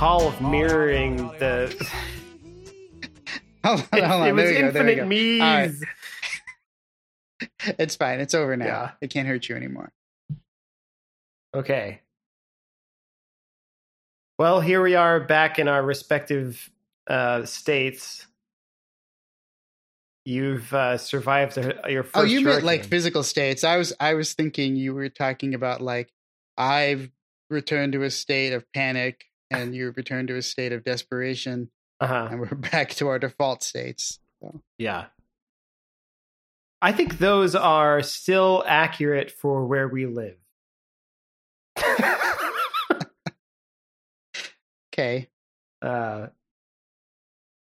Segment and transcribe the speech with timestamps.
[0.00, 1.68] Hall of Mirroring the.
[3.62, 4.28] Hold on, hold on.
[4.28, 5.42] it was go, infinite me's.
[5.42, 5.70] All right.
[7.78, 8.20] It's fine.
[8.20, 8.64] It's over now.
[8.64, 8.90] Yeah.
[9.02, 9.92] It can't hurt you anymore.
[11.54, 12.00] Okay.
[14.38, 16.70] Well, here we are back in our respective
[17.06, 18.26] uh, states.
[20.24, 21.58] You've uh, survived
[21.88, 22.16] your first.
[22.16, 23.64] oh, you meant like physical states.
[23.64, 26.10] I was I was thinking you were talking about like
[26.56, 27.10] I've
[27.50, 32.28] returned to a state of panic and you return to a state of desperation uh-huh.
[32.30, 34.18] and we're back to our default states.
[34.78, 35.06] Yeah.
[36.82, 40.36] I think those are still accurate for where we live.
[44.92, 45.28] Okay.
[45.82, 46.26] uh,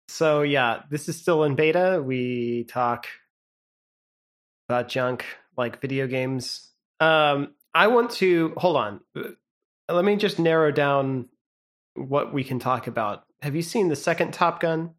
[0.09, 2.03] so yeah, this is still in beta.
[2.05, 3.07] We talk
[4.69, 5.25] about junk
[5.57, 6.71] like video games.
[7.01, 9.01] Um, I want to hold on.
[9.89, 11.29] Let me just narrow down
[11.97, 13.25] what we can talk about.
[13.43, 14.95] Have you seen the second Top Gun?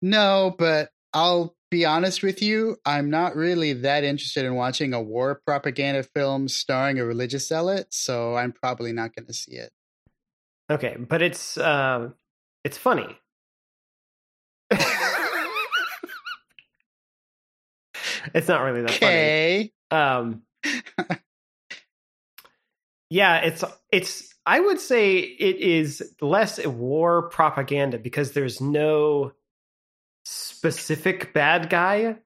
[0.00, 2.76] No, but I'll be honest with you.
[2.84, 7.86] I'm not really that interested in watching a war propaganda film starring a religious zealot,
[7.90, 9.72] so I'm probably not going to see it.
[10.70, 12.14] Okay, but it's um,
[12.64, 13.18] it's funny.
[18.34, 19.72] it's not really that funny.
[19.90, 20.42] Um,
[23.10, 24.33] yeah, it's it's.
[24.46, 29.32] I would say it is less war propaganda because there's no
[30.24, 32.16] specific bad guy.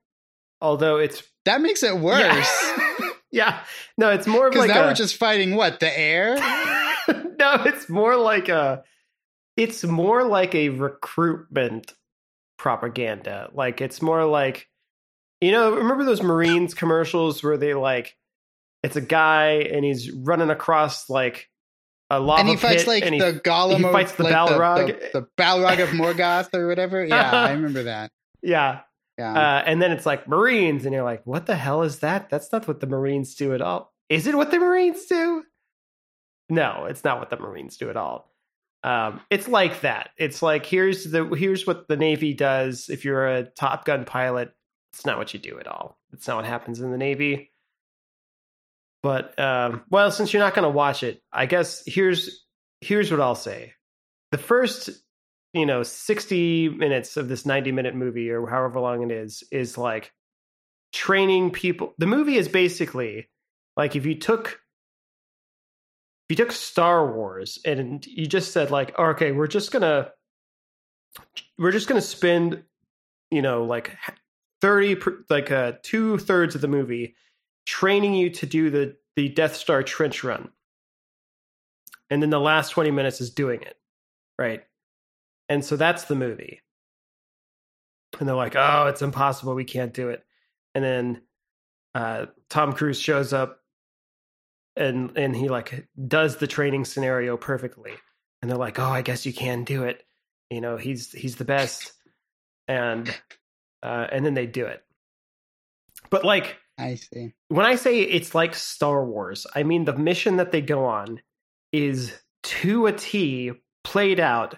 [0.61, 2.21] Although it's That makes it worse.
[2.21, 3.61] yeah, yeah.
[3.97, 5.79] no, it's more of Because like now a, we're just fighting what?
[5.79, 6.35] The air?
[7.09, 8.83] no, it's more like a
[9.57, 11.93] it's more like a recruitment
[12.59, 13.51] propaganda.
[13.53, 14.69] Like it's more like
[15.41, 18.17] you know, remember those Marines commercials where they like
[18.83, 21.49] it's a guy and he's running across like
[22.11, 24.87] a lava and he fights like and he, the golem he fights the like, Balrog.
[25.13, 27.05] The, the, Balrog of Morgoth or whatever.
[27.05, 28.11] Yeah, I remember that.
[28.43, 28.81] yeah.
[29.19, 29.33] Yeah.
[29.33, 32.31] Uh, and then it's like Marines, and you're like, what the hell is that?
[32.31, 33.93] That's not what the Marines do at all.
[34.09, 35.43] Is it what the Marines do?
[36.49, 38.31] No, it's not what the Marines do at all.
[38.85, 40.11] Um, it's like that.
[40.17, 42.89] It's like here's the here's what the Navy does.
[42.89, 44.55] If you're a Top Gun pilot,
[44.93, 45.99] it's not what you do at all.
[46.13, 47.51] It's not what happens in the Navy.
[49.03, 52.45] But um, well, since you're not going to watch it, I guess here's
[52.81, 53.75] here's what I'll say.
[54.33, 54.91] The first
[55.55, 59.79] you know 60 minutes of this 90 minute movie or however long it is is
[59.79, 60.13] like
[60.93, 63.29] training people the movie is basically
[63.77, 64.61] like if you took
[66.29, 70.11] if you took star wars and you just said like oh, okay we're just gonna
[71.59, 72.63] we're just gonna spend
[73.31, 73.97] you know like
[74.61, 74.97] 30
[75.31, 77.15] like uh two thirds of the movie
[77.69, 80.49] training you to do the the death star trench run
[82.09, 83.77] and then the last 20 minutes is doing it
[84.39, 84.65] right
[85.49, 86.61] and so that's the movie.
[88.19, 89.55] And they're like, oh, it's impossible.
[89.55, 90.25] We can't do it.
[90.75, 91.23] And then
[91.95, 93.61] uh, Tom Cruise shows up
[94.77, 97.93] and and he like does the training scenario perfectly.
[98.41, 100.05] And they're like, oh, I guess you can do it.
[100.51, 101.93] You know, he's he's the best.
[102.67, 103.09] And
[103.83, 104.83] uh, and then they do it.
[106.11, 107.35] But like I see.
[107.49, 111.21] when I say it's like Star Wars, I mean the mission that they go on
[111.73, 113.53] is to a T
[113.85, 114.57] played out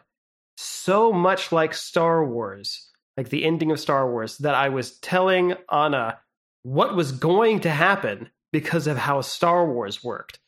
[0.56, 5.54] so much like Star Wars, like the ending of Star Wars, that I was telling
[5.72, 6.18] Anna
[6.62, 10.38] what was going to happen because of how Star Wars worked.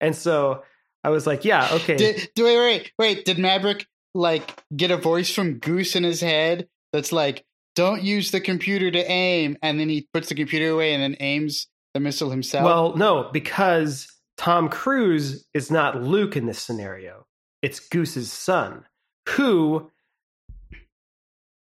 [0.00, 0.64] And so
[1.04, 1.96] I was like, yeah, okay.
[1.96, 3.24] Did, do wait, wait, wait.
[3.24, 8.30] Did Maverick like get a voice from Goose in his head that's like, "Don't use
[8.30, 12.00] the computer to aim," and then he puts the computer away and then aims the
[12.00, 12.64] missile himself?
[12.64, 14.06] well, no, because
[14.36, 17.26] Tom Cruise is not Luke in this scenario.
[17.62, 18.84] It's Goose's son,
[19.28, 19.90] who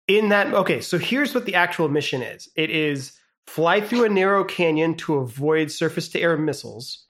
[0.08, 2.50] in that okay, so here's what the actual mission is.
[2.56, 3.14] It is
[3.48, 7.06] fly through a narrow canyon to avoid surface to air missiles.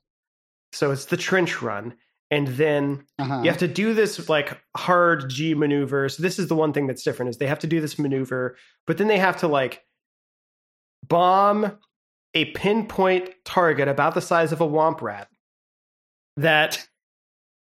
[0.72, 1.96] So it's the trench run.
[2.32, 3.42] And then uh-huh.
[3.44, 6.10] you have to do this like hard G maneuver.
[6.10, 8.58] So this is the one thing that's different is they have to do this maneuver,
[8.88, 9.84] but then they have to like
[11.08, 11.78] bomb
[12.34, 15.30] a pinpoint target about the size of a womp rat.
[16.38, 16.86] That,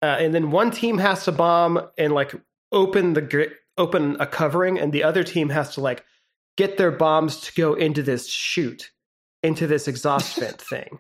[0.01, 2.33] uh, and then one team has to bomb and like
[2.71, 6.03] open the gr- open a covering, and the other team has to like
[6.57, 8.91] get their bombs to go into this chute,
[9.44, 11.00] into this exhaust vent thing.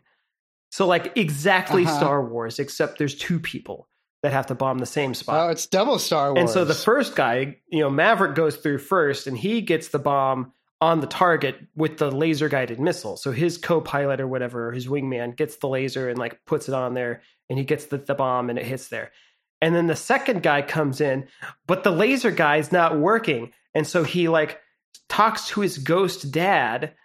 [0.75, 1.95] So like exactly Uh-huh.
[1.97, 3.87] Star Wars, except there's two people
[4.23, 5.47] that have to bomb the same spot.
[5.47, 6.41] oh, it's double Star Wars.
[6.41, 9.99] And so the first guy, you know, Maverick goes through first and he gets the
[9.99, 10.51] bomb
[10.81, 13.15] on the target with the laser guided missile.
[13.15, 16.73] So his co pilot or whatever, his wingman, gets the laser and like puts it
[16.73, 19.13] on there and he gets the, the bomb and it hits there.
[19.61, 21.29] And then the second guy comes in,
[21.67, 23.53] but the laser guy is not working.
[23.73, 24.59] And so he like
[25.07, 26.95] talks to his ghost dad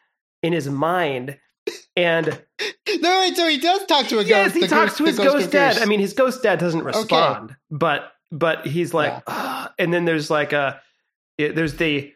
[0.43, 1.39] in his mind.
[1.97, 2.27] And
[3.01, 4.63] No, wait, so he does talk to a yes, ghost.
[4.63, 5.79] he talks ghost- to his ghost, of dad.
[5.79, 9.21] I mean, his ghost dad doesn't respond, but but he's like, Yeah.
[9.27, 10.81] "Ah," and then there's like a
[11.39, 12.13] there's the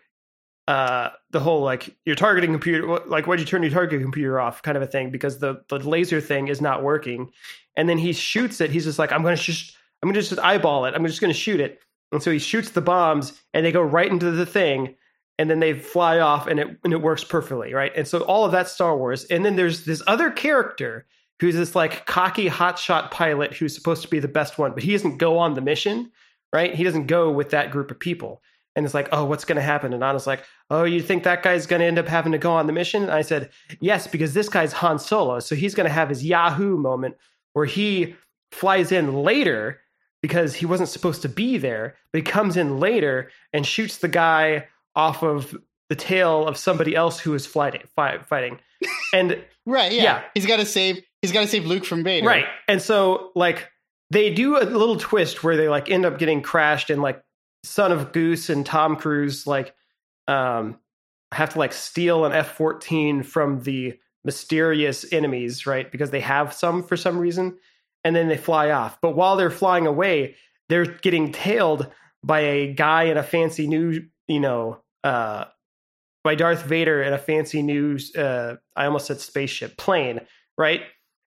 [0.67, 4.63] uh the whole like your targeting computer like why'd you turn your target computer off?
[4.63, 7.31] kind of a thing because the the laser thing is not working.
[7.77, 8.71] And then he shoots it.
[8.71, 10.95] He's just like i'm gonna just i'm gonna just eyeball it.
[10.95, 11.81] I'm just gonna shoot it.
[12.13, 14.95] And so he shoots the bombs and they go right into the thing
[15.39, 18.45] and then they fly off and it and it works perfectly right and so all
[18.45, 21.07] of that star wars and then there's this other character
[21.41, 24.93] who's this like cocky hotshot pilot who's supposed to be the best one but he
[24.93, 26.11] doesn't go on the mission
[26.53, 28.43] right he doesn't go with that group of people
[28.77, 29.93] and it's like, oh, what's going to happen?
[29.93, 32.53] And Anna's like, oh, you think that guy's going to end up having to go
[32.53, 33.05] on the mission?
[33.05, 33.51] And I said,
[33.81, 35.39] yes, because this guy's Han Solo.
[35.39, 37.17] So he's going to have his Yahoo moment
[37.53, 38.17] where he
[38.51, 39.81] flies in later
[40.23, 44.09] because he wasn't supposed to be there, but he comes in later and shoots the
[44.09, 44.67] guy
[44.97, 45.57] off of
[45.89, 47.83] the tail of somebody else who is fighting.
[47.95, 48.59] Fi- fighting.
[49.15, 50.03] And right, yeah.
[50.03, 50.23] yeah.
[50.35, 51.03] He's got to save.
[51.23, 52.27] He's got to save Luke from Vader.
[52.27, 52.45] Right.
[52.69, 53.71] And so like
[54.11, 57.23] they do a little twist where they like end up getting crashed and like
[57.63, 59.75] Son of Goose and Tom Cruise like
[60.29, 60.79] um
[61.33, 65.91] have to like steal an F-14 from the mysterious enemies, right?
[65.91, 67.57] Because they have some for some reason
[68.05, 69.01] and then they fly off.
[69.01, 70.37] But while they're flying away,
[70.69, 71.91] they're getting tailed
[72.23, 75.45] by a guy in a fancy new, you know, uh
[76.25, 80.21] by Darth Vader in a fancy new uh I almost said spaceship plane,
[80.59, 80.83] right?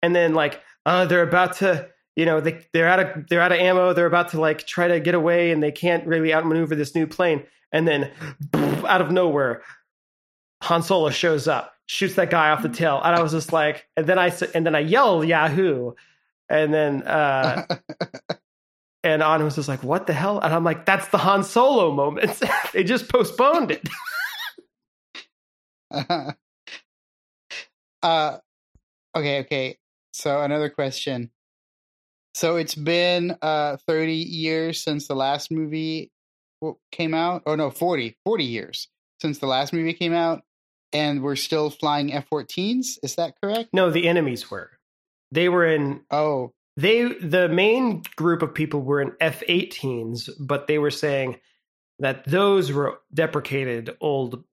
[0.02, 3.52] And then like uh they're about to you know they they're out of they're out
[3.52, 6.74] of ammo they're about to like try to get away and they can't really outmaneuver
[6.74, 8.10] this new plane and then
[8.54, 9.62] out of nowhere
[10.64, 13.86] Han Solo shows up shoots that guy off the tail and I was just like
[13.96, 15.92] and then I and then I yell Yahoo
[16.48, 17.66] and then uh
[19.02, 21.92] and Anna was just like what the hell and I'm like that's the Han Solo
[21.92, 22.40] moment
[22.72, 23.88] they just postponed it
[28.02, 28.38] uh,
[29.16, 29.78] okay, okay.
[30.12, 31.30] So another question.
[32.34, 36.10] So it's been uh 30 years since the last movie
[36.92, 37.42] came out.
[37.46, 38.16] Oh no, 40.
[38.24, 38.88] 40 years
[39.20, 40.42] since the last movie came out
[40.92, 42.98] and we're still flying F-14s.
[43.02, 43.70] Is that correct?
[43.72, 44.70] no the enemies were
[45.32, 50.78] they were in Oh, they the main group of people were in F-18s, but they
[50.78, 51.38] were saying
[51.98, 54.44] that those were deprecated old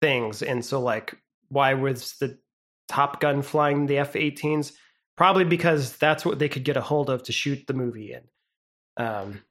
[0.00, 1.16] things, and so like,
[1.48, 2.38] why was the
[2.88, 4.72] Top Gun flying the F-18s?
[5.16, 9.04] Probably because that's what they could get a hold of to shoot the movie in,
[9.04, 9.42] um,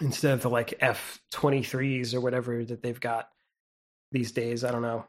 [0.00, 3.28] instead of the like F-23s or whatever that they've got
[4.12, 4.64] these days.
[4.64, 5.06] I don't know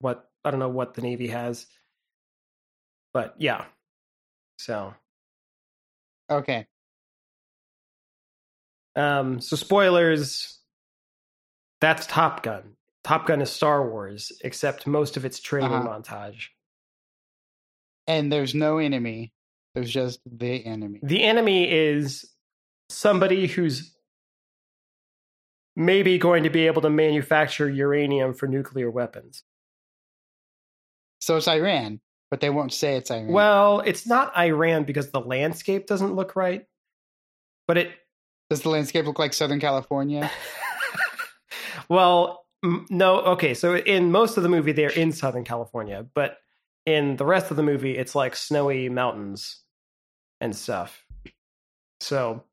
[0.00, 1.66] what I don't know what the Navy has,
[3.12, 3.66] but yeah.
[4.60, 4.92] So
[6.30, 6.66] okay.
[8.94, 10.58] Um, so spoilers.
[11.80, 12.74] That's Top Gun.
[13.02, 15.88] Top Gun is Star Wars, except most of its training Uh-huh.
[15.88, 16.48] montage.
[18.06, 19.32] And there's no enemy.
[19.74, 21.00] There's just the enemy.
[21.02, 22.30] The enemy is
[22.90, 23.96] somebody who's
[25.74, 29.42] maybe going to be able to manufacture uranium for nuclear weapons.
[31.22, 32.00] So it's Iran,
[32.30, 33.32] but they won't say it's Iran.
[33.32, 36.66] Well, it's not Iran because the landscape doesn't look right,
[37.66, 37.92] but it
[38.48, 40.30] Does the landscape look like Southern California?
[41.88, 43.20] well, m- no.
[43.20, 46.38] Okay, so in most of the movie, they're in Southern California, but
[46.86, 49.60] in the rest of the movie, it's like snowy mountains
[50.40, 51.04] and stuff.
[52.00, 52.44] So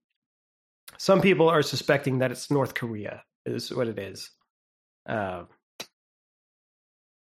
[0.97, 4.29] some people are suspecting that it's North Korea, is what it is.
[5.05, 5.47] Um,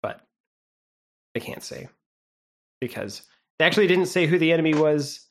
[0.02, 0.20] but
[1.34, 1.88] they can't say
[2.80, 3.22] because
[3.58, 5.26] they actually didn't say who the enemy was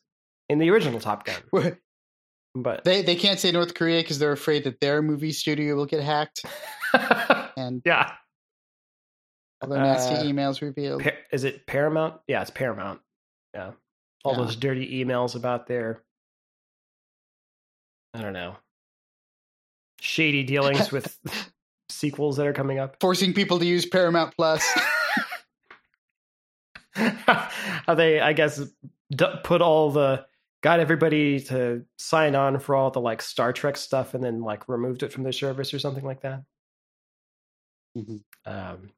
[0.49, 1.77] in the original Top Gun.
[2.57, 5.85] But they they can't say North Korea because they're afraid that their movie studio will
[5.85, 6.45] get hacked
[7.57, 8.13] and yeah,
[9.61, 11.03] all their nasty Uh, emails revealed.
[11.03, 12.21] Pa- is it Paramount?
[12.29, 13.01] Yeah, it's Paramount.
[13.53, 13.71] Yeah.
[14.23, 14.43] All Yeah.
[14.45, 16.01] those dirty emails about their
[18.13, 18.55] I don't know.
[19.99, 21.17] Shady dealings with
[21.89, 22.95] sequels that are coming up.
[23.01, 24.63] Forcing people to use Paramount Plus.
[26.95, 28.61] How they I guess
[29.43, 30.25] put all the
[30.61, 34.67] got everybody to sign on for all the like Star Trek stuff and then like
[34.67, 36.43] removed it from the service or something like that.
[37.97, 38.21] Mhm.
[38.45, 38.91] Um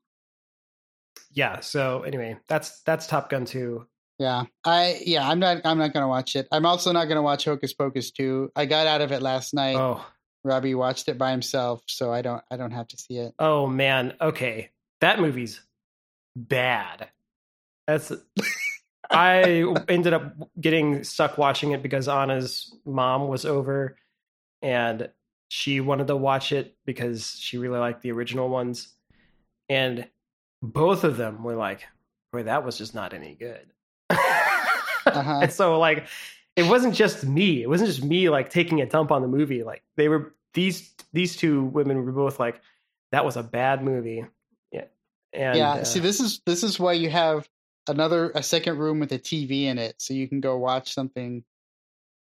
[1.32, 3.86] yeah, so anyway, that's that's Top Gun 2.
[4.20, 6.48] Yeah, I yeah, I'm not I'm not gonna watch it.
[6.52, 8.52] I'm also not gonna watch Hocus Pocus 2.
[8.56, 9.76] I got out of it last night.
[9.76, 10.04] Oh,
[10.44, 13.34] Robbie watched it by himself, so I don't I don't have to see it.
[13.40, 14.72] Oh man, okay.
[15.02, 15.62] That movie's
[16.36, 17.10] bad.
[17.88, 18.12] That's
[19.10, 23.98] I ended up getting stuck watching it because Anna's mom was over
[24.62, 25.10] and
[25.50, 28.90] she wanted to watch it because she really liked the original ones.
[29.70, 30.08] And
[30.62, 31.86] both of them were like,
[32.34, 33.68] boy, that was just not any good.
[34.10, 35.40] Uh-huh.
[35.42, 36.08] And so like
[36.58, 37.62] it wasn't just me.
[37.62, 39.64] It wasn't just me like taking a dump on the movie.
[39.64, 42.60] Like they were these these two women were both like,
[43.14, 44.26] that was a bad movie.
[44.72, 44.86] Yeah.
[45.32, 45.72] And yeah.
[45.72, 47.48] uh, See, this is this is why you have
[47.90, 51.44] another a second room with a TV in it, so you can go watch something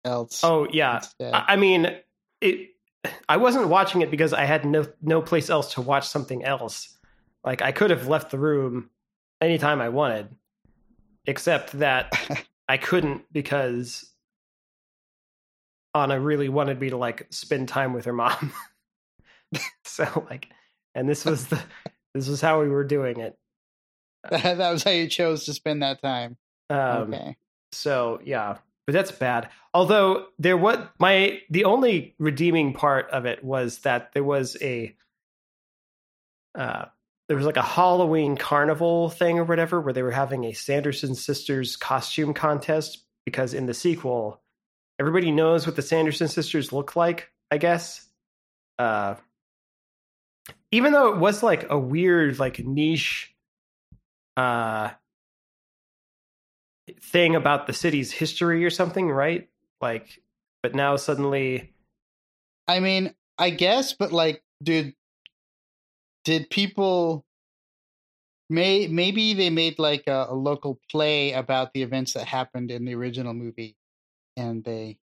[0.05, 0.43] else.
[0.43, 0.97] Oh yeah.
[0.97, 1.35] instead.
[1.35, 1.97] I I mean,
[2.41, 2.71] it.
[3.29, 6.97] I wasn't watching it because I had no no place else to watch something else.
[7.45, 8.91] Like I could have left the room
[9.41, 10.29] anytime I wanted,
[11.27, 12.13] except that
[12.69, 14.13] I couldn't because
[15.95, 18.53] Anna really wanted me to like spend time with her mom.
[19.85, 20.49] so like,
[20.95, 21.61] and this was the
[22.15, 23.39] this was how we were doing it.
[24.31, 26.37] that was how you chose to spend that time.
[26.71, 27.37] Um, okay.
[27.73, 29.51] So yeah, but that's bad.
[29.75, 34.97] Although there was my the only redeeming part of it was that there was a
[36.55, 36.87] uh
[37.29, 41.15] there was like a Halloween carnival thing or whatever where they were having a Sanderson
[41.15, 44.41] sisters costume contest because in the sequel
[44.99, 48.07] everybody knows what the Sanderson sisters look like, I guess.
[48.79, 49.17] Uh
[50.73, 53.35] even though it was like a weird like niche
[54.39, 54.91] uh
[57.03, 59.49] thing about the city's history or something, right?
[59.81, 60.23] Like,
[60.63, 61.73] but now suddenly,
[62.67, 64.95] I mean, I guess, but like, dude,
[66.25, 67.25] did people?
[68.51, 72.87] May maybe they made like a, a local play about the events that happened in
[72.87, 73.77] the original movie,
[74.37, 74.99] and they,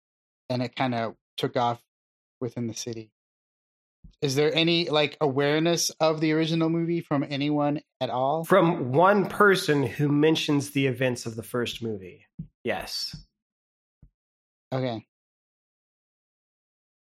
[0.50, 1.80] and it kind of took off
[2.42, 3.12] within the city.
[4.26, 8.44] Is there any like awareness of the original movie from anyone at all?
[8.44, 12.26] from one person who mentions the events of the first movie.
[12.64, 13.16] Yes.
[14.74, 15.06] Okay.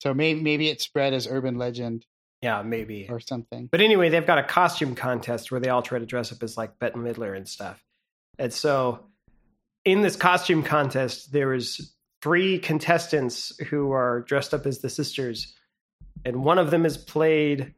[0.02, 2.06] So maybe maybe it spread as urban legend
[2.44, 3.08] Yeah, maybe.
[3.10, 3.70] or something.
[3.72, 6.56] But anyway, they've got a costume contest where they all try to dress up as
[6.56, 7.84] like Bette Midler and stuff.
[8.38, 9.08] And so
[9.84, 11.92] in this costume contest, there was
[12.22, 15.56] three contestants who are dressed up as the sisters.
[16.26, 17.74] And one of them is played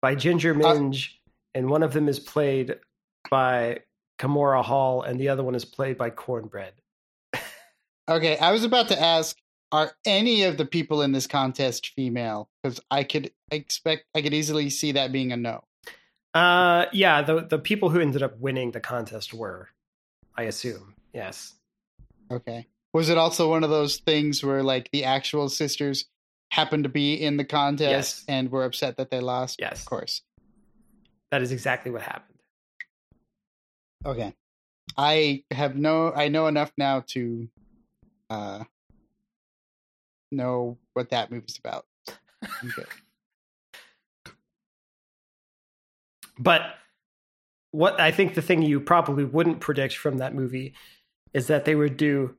[0.00, 1.08] by Ginger Minj,
[1.54, 2.76] and one of them is played
[3.30, 3.80] by
[4.18, 6.72] Kahmora Hall, and the other one is played by Kornbread.
[8.08, 9.36] Okay, I was about to ask
[9.70, 12.50] are any of the people in this contest female?
[12.62, 15.64] Because I could expect, I could easily see that being a no.
[16.34, 19.68] Uh, yeah, the the people who ended up winning the contest were,
[20.36, 21.54] I assume, yes.
[22.30, 22.66] Okay.
[22.92, 26.06] Was it also one of those things where like the actual sisters
[26.52, 27.80] happened to be in the contest
[28.18, 28.24] Yes.
[28.28, 29.56] and were upset that they lost?
[29.58, 29.80] Yes.
[29.80, 30.20] Of course.
[31.30, 32.38] That is exactly what happened.
[34.04, 34.34] Okay.
[34.98, 37.48] I have no I know enough now to
[38.28, 38.64] uh
[40.30, 41.86] know what that movie's about.
[46.38, 46.62] But
[47.70, 50.74] what I think the thing you probably wouldn't predict from that movie
[51.34, 52.36] is that they would do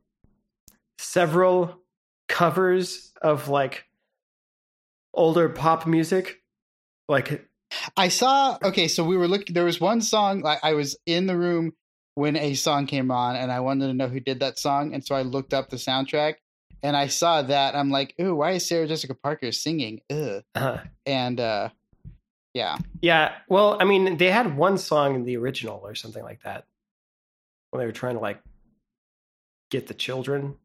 [0.98, 1.80] several
[2.28, 3.86] covers of like
[5.14, 6.42] older pop music.
[7.08, 7.48] Like
[7.98, 11.26] I saw okay, so we were looking there was one song like I was in
[11.28, 11.74] the room
[12.16, 15.04] when a song came on and I wanted to know who did that song and
[15.06, 16.36] so I looked up the soundtrack
[16.84, 20.44] and I saw that I'm like, "Ooh, why is Sarah Jessica Parker singing?" Ugh.
[20.56, 21.70] uh, And uh
[22.54, 22.78] yeah.
[23.02, 26.66] yeah, well, I mean, they had one song in the original or something like that
[27.72, 28.40] when they were trying to like
[29.72, 30.56] get the children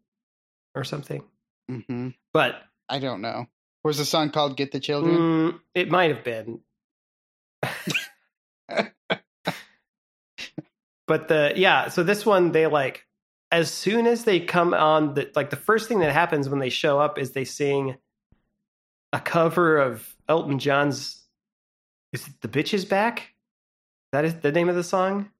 [0.75, 1.23] or something.
[1.71, 2.13] Mhm.
[2.35, 3.47] But I don't know.
[3.85, 5.17] Was the song called Get the Children?
[5.17, 6.61] mm, it might have been.
[11.07, 13.07] but the yeah, so this one they like
[13.51, 16.69] as soon as they come on the like the first thing that happens when they
[16.69, 17.97] show up is they sing
[19.13, 21.25] a cover of Elton John's
[22.13, 23.35] is it The Bitch is Back?
[24.13, 25.31] That is the name of the song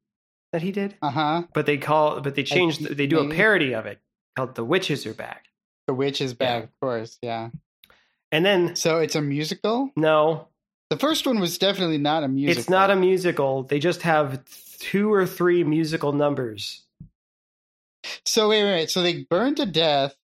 [0.53, 0.95] that he did?
[1.03, 1.43] Uh-huh.
[1.53, 4.01] But they call but they changed they do a parody of it
[4.37, 5.45] called The Witches Are Back.
[5.87, 6.65] The Witch is back, Yeah.
[6.65, 7.19] of course.
[7.23, 7.49] Yeah.
[8.33, 9.91] And then So it's a musical?
[9.97, 10.49] no,
[10.91, 12.61] The first one was definitely not a musical.
[12.61, 13.63] It's not a musical.
[13.65, 14.43] They just have
[14.79, 16.85] two or three musical numbers.
[18.25, 18.91] So wait, wait, wait.
[18.91, 20.15] So they burned to death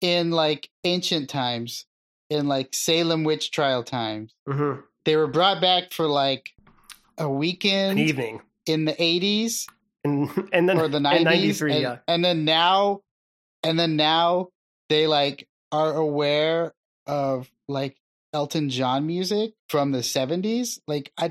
[0.00, 1.86] in like ancient times,
[2.30, 4.34] in like Salem witch trial times.
[4.48, 4.80] Mm-hmm.
[5.04, 6.50] They were brought back for like
[7.16, 8.42] a An weekend evening.
[8.66, 9.66] in the eighties
[10.04, 11.96] And, and then or the in nineties, 93, and, yeah.
[12.06, 13.00] and then now,
[13.64, 14.48] and then now
[14.88, 16.72] they like are aware
[17.08, 17.96] of like
[18.32, 20.80] Elton John music from the seventies.
[20.86, 21.30] Like I,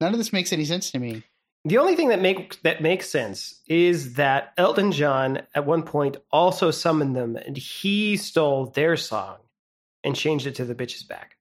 [0.00, 1.22] none of this makes any sense to me.
[1.64, 6.16] the only thing that make that makes sense is that Elton John at one point
[6.30, 9.38] also summoned them, and he stole their song
[10.04, 11.36] and changed it to the bitches back.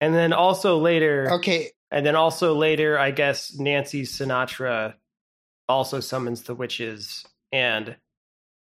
[0.00, 4.94] And then also later, Okay, and then also later, I guess Nancy Sinatra
[5.68, 7.96] also summons the witches and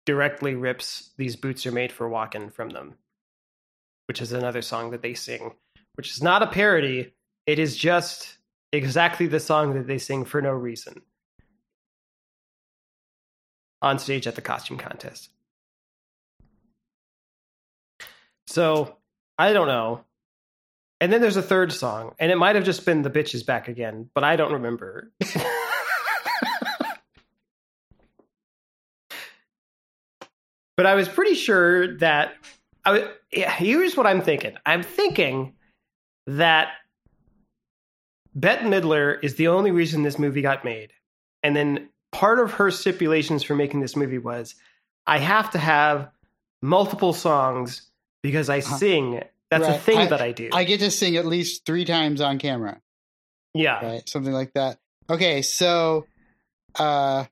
[0.05, 2.95] directly rips "These Boots Are Made for Walking" from them,
[4.07, 5.53] which is another song that they sing,
[5.95, 7.13] which is not a parody.
[7.45, 8.37] It is just
[8.71, 11.01] exactly the song that they sing for no reason
[13.81, 15.29] on stage at the costume contest.
[18.47, 18.97] So
[19.37, 20.03] I don't know.
[20.99, 23.67] And then there's a third song, and it might have just been the bitches back
[23.67, 25.11] again, but I don't remember.
[30.75, 32.33] but I was pretty sure that
[32.87, 34.55] I yeah, here's what I'm thinking.
[34.65, 35.53] I'm thinking
[36.25, 36.69] that
[38.33, 40.91] Bette Midler is the only reason this movie got made.
[41.43, 44.55] And then part of her stipulations for making this movie was
[45.05, 46.09] I have to have
[46.61, 47.83] multiple songs
[48.23, 48.77] because I Uh-huh.
[48.77, 49.21] sing.
[49.49, 49.81] That's a Right.
[49.81, 50.49] thing that I do.
[50.51, 52.81] I get to sing at least three times on camera,
[53.53, 53.85] yeah.
[53.85, 54.09] right?
[54.09, 54.79] Something like that.
[55.09, 56.05] Okay, so,
[56.75, 57.25] uh,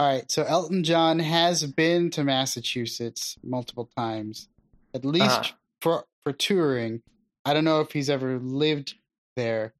[0.00, 0.30] all right.
[0.30, 4.48] So Elton John has been to Massachusetts multiple times,
[4.94, 5.52] at least Uh-huh.
[5.82, 7.02] for for touring.
[7.44, 8.94] I don't know if he's ever lived
[9.36, 9.74] there,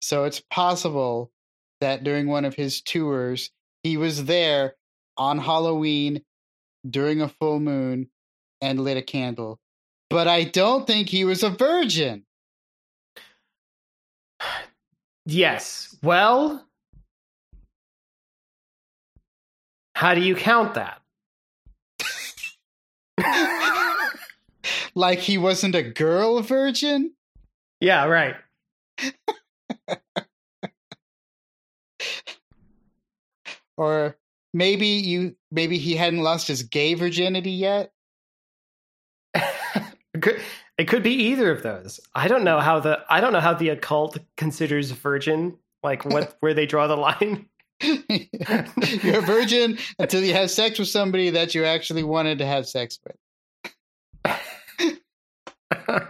[0.00, 1.30] so it's possible
[1.80, 3.50] that during one of his tours,
[3.82, 4.76] he was there
[5.18, 6.24] on Halloween
[6.88, 8.10] during a full moon
[8.62, 9.60] and lit a candle.
[10.08, 12.24] But I don't think he was a virgin.
[15.28, 15.96] Yes.
[16.02, 16.65] Well,
[19.96, 21.00] how do you count that?
[24.94, 27.14] like he wasn't a girl virgin?
[27.80, 28.36] yeah, right.
[33.78, 34.16] Or
[34.54, 37.92] maybe you maybe he hadn't lost his gay virginity yet?
[39.34, 40.40] it, could,
[40.78, 42.00] it could be either of those.
[42.14, 46.38] I don't know how the I don't know how the occult considers virgin, like what
[46.40, 47.50] where they draw the line.
[47.82, 52.66] You're a virgin until you have sex with somebody that you actually wanted to have
[52.66, 53.16] sex with.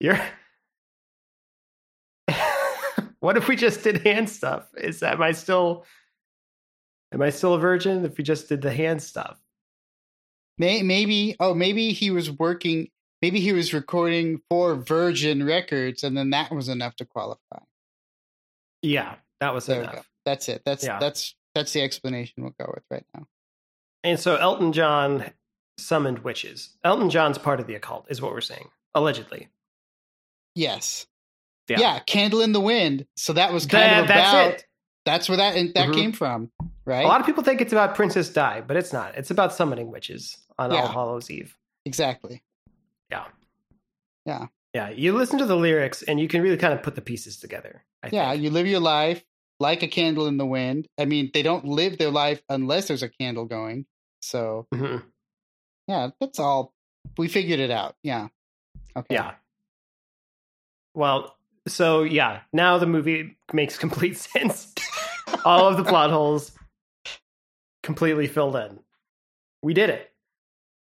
[0.00, 0.20] You're
[3.20, 4.68] What if we just did hand stuff?
[4.76, 5.86] Is am I still
[7.12, 9.38] am I still a virgin if we just did the hand stuff?
[10.58, 12.88] May, maybe oh maybe he was working
[13.22, 17.60] maybe he was recording for Virgin Records and then that was enough to qualify.
[18.84, 19.94] Yeah, that was There we enough.
[19.96, 20.02] go.
[20.24, 20.62] That's it.
[20.64, 20.98] That's Yeah.
[20.98, 23.26] that's that's the explanation we'll go with right now.
[24.02, 25.32] And so Elton John
[25.78, 26.76] summoned witches.
[26.84, 29.48] Elton John's part of the occult, is what we're saying, allegedly.
[30.54, 31.06] Yes.
[31.68, 31.78] Yeah.
[31.80, 33.06] Yeah, Candle in the Wind.
[33.16, 34.66] So that was kind That- of that's about it.
[35.04, 35.94] that's where that that Mhm.
[35.94, 36.52] came from,
[36.84, 37.04] right?
[37.04, 39.14] A lot of people think it's about Princess Di, but it's not.
[39.16, 40.82] It's about summoning witches on Yeah.
[40.82, 41.56] All Hallows Eve.
[41.86, 42.42] exactly.
[43.10, 43.26] Yeah.
[44.26, 44.46] Yeah.
[44.74, 44.90] Yeah.
[44.90, 47.84] You listen to the lyrics and you can really kind of put the pieces together.
[48.02, 48.42] I Yeah, think.
[48.42, 49.24] you live your life
[49.60, 50.88] like a candle in the wind.
[50.98, 53.86] I mean, they don't live their life unless there's a candle going.
[54.20, 55.04] So, Mhm.
[55.86, 56.74] yeah, that's all.
[57.16, 57.94] We figured it out.
[58.02, 58.28] Yeah.
[58.96, 59.14] Okay.
[59.14, 59.34] Yeah.
[60.94, 61.36] Well,
[61.68, 64.74] so yeah, now the movie makes complete sense.
[65.44, 66.50] All of the plot holes
[67.82, 68.80] completely filled in.
[69.62, 70.10] We did it.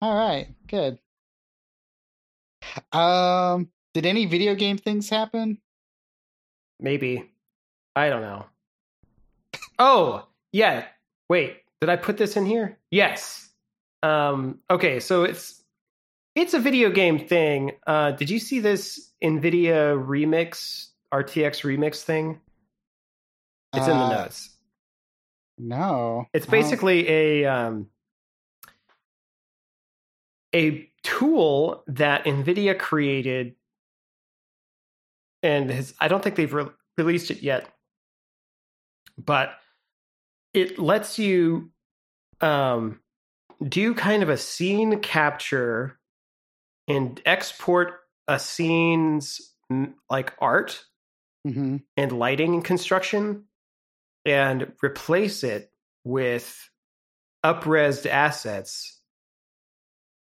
[0.00, 0.48] All right.
[0.68, 0.98] Good.
[2.92, 5.58] Um, did any video game things happen?
[6.78, 7.30] Maybe.
[7.96, 8.46] I don't know.
[9.78, 10.86] Oh, yeah.
[11.28, 12.78] Wait, did I put this in here?
[12.90, 13.48] Yes.
[14.02, 15.62] Um, okay, so it's
[16.34, 17.72] it's a video game thing.
[17.86, 22.40] Uh, did you see this NVIDIA remix, RTX remix thing?
[23.74, 24.56] It's in the Uh, notes.
[25.58, 26.26] No.
[26.32, 27.88] It's basically a um,
[30.54, 33.54] a tool that NVIDIA created,
[35.42, 36.66] and has, I don't think they've re-
[36.98, 37.68] released it yet,
[39.18, 39.52] but
[40.52, 41.70] it lets you
[42.40, 43.00] um,
[43.66, 45.98] do kind of a scene capture
[46.88, 49.40] and export a scene's
[50.08, 50.84] like art
[51.46, 51.84] Mhm.
[51.96, 53.46] and lighting and construction
[54.26, 55.72] and replace it
[56.04, 56.68] with
[57.44, 58.99] upresed assets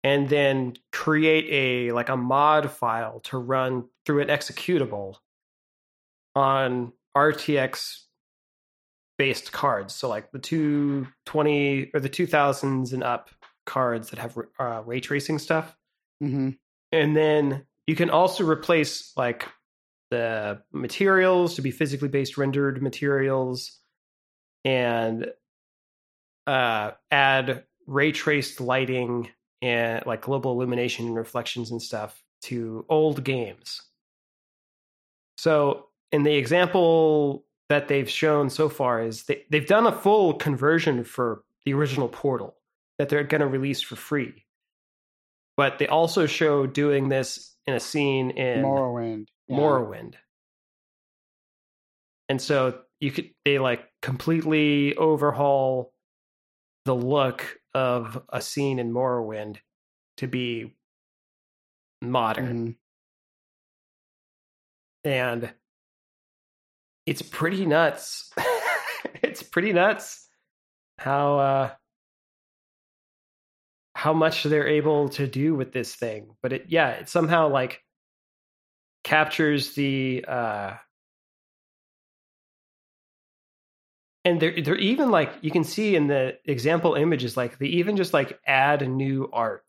[0.05, 5.17] and then create a like a mod file to run through an executable
[6.37, 8.01] on RTX
[9.17, 13.31] based cards so like the 220 or the 2000s and up
[13.65, 15.77] cards that have uh, ray tracing stuff
[16.23, 16.59] Mhm.
[16.93, 19.49] and then you can also replace like
[20.11, 23.79] the materials to be physically based rendered materials
[24.65, 25.33] and
[26.47, 29.31] uh, add ray traced lighting
[29.65, 33.81] and like global illumination and reflections and stuff to old games.
[35.39, 40.35] So, in the example that they've shown so far, is they, they've done a full
[40.35, 42.55] conversion for the original Portal
[42.99, 44.45] that they're going to release for free.
[45.57, 49.29] But they also show doing this in a scene in Morrowind.
[49.49, 49.57] yeah.
[49.57, 50.15] Morrowind.
[52.29, 55.93] And so you could they like completely overhaul
[56.85, 59.59] the look of a scene in Morrowind
[60.19, 60.75] to be
[62.01, 62.77] modern.
[65.05, 65.11] Mhm.
[65.11, 65.55] And
[67.07, 68.33] it's pretty nuts.
[69.23, 70.29] it's pretty nuts
[70.99, 71.71] how uh
[73.97, 76.37] how much they're able to do with this thing.
[76.43, 77.83] But it yeah, it somehow like
[79.03, 80.75] captures the uh
[84.25, 87.97] and they're they're even like you can see in the example images like they even
[87.97, 89.65] just like add new art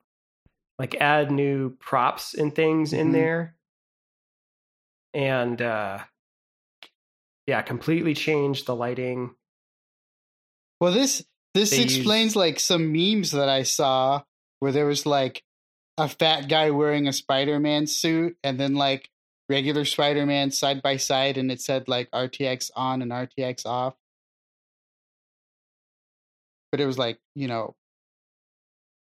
[0.79, 3.13] like add new props and things in Mhm.
[3.13, 3.55] there
[5.13, 5.99] and uh
[7.47, 9.35] yeah completely change the lighting
[10.81, 14.23] Well, this this They use- explains like some memes that I saw
[14.59, 15.41] where there was like
[15.97, 19.09] a fat guy wearing a Spider-Man suit and then like
[19.47, 23.95] regular Spider-Man side by side and it said like RTX on and RTX off.
[26.75, 27.73] But it was like, you know,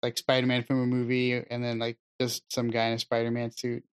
[0.02, 3.84] like Spider-Man from a movie and then like just some guy in a Spider-Man suit.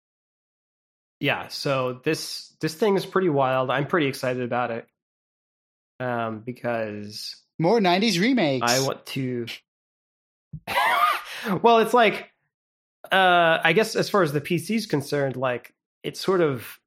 [1.19, 4.87] yeah so this this thing is pretty wild i'm pretty excited about it
[5.99, 8.71] um because More 90s remakes.
[8.71, 9.47] I want to.
[11.63, 12.31] well, it's like,
[13.11, 16.79] uh, I guess as far as the PC is concerned, like it's sort of,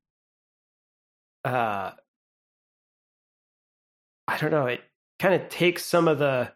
[1.45, 1.91] uh,
[4.27, 4.67] I don't know.
[4.67, 4.81] It
[5.19, 6.51] kind of takes some of the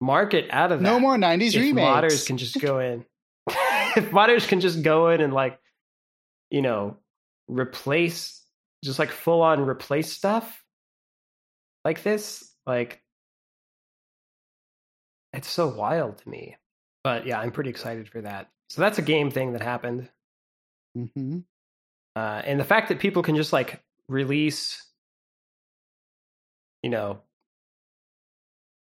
[0.00, 0.84] market out of that.
[0.84, 1.86] no more 90s if remakes.
[1.86, 3.04] modders can just go in.
[3.48, 5.58] if modders can just go in and like,
[6.50, 6.96] you know,
[7.48, 8.42] replace,
[8.84, 10.62] just like full on replace stuff
[11.84, 13.02] like this, like
[15.32, 16.56] it's so wild to me.
[17.04, 18.48] But yeah, I'm pretty excited for that.
[18.70, 20.08] So that's a game thing that happened.
[20.96, 21.44] Mhm.
[22.16, 24.84] Uh, and the fact that people can just like release,
[26.82, 27.20] you know,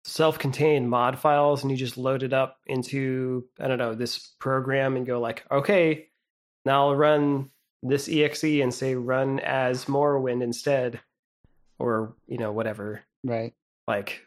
[0.05, 4.95] self-contained mod files and you just load it up into I don't know this program
[4.95, 6.07] and go like, okay,
[6.65, 7.49] now I'll run
[7.81, 10.99] this exe and say run as Morrowind instead,
[11.79, 13.01] or you know whatever.
[13.23, 13.53] Right.
[13.87, 14.21] Like,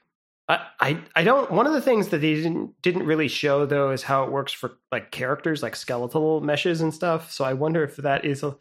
[0.48, 1.50] I I I don't.
[1.50, 4.52] One of the things that they didn't didn't really show though is how it works
[4.52, 7.32] for like characters, like skeletal meshes and stuff.
[7.32, 8.56] So I wonder if that is a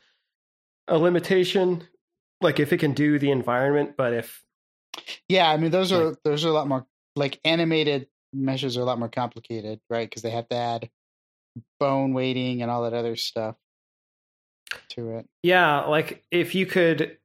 [0.88, 1.84] a limitation,
[2.42, 4.44] like if it can do the environment, but if
[5.28, 8.82] Yeah, I mean those are Like- those are a lot more like animated meshes are
[8.82, 10.10] a lot more complicated, right?
[10.10, 10.90] Because they have to add
[11.80, 13.56] bone weighting and all that other stuff
[14.90, 15.28] to it.
[15.44, 17.18] Yeah, like if you could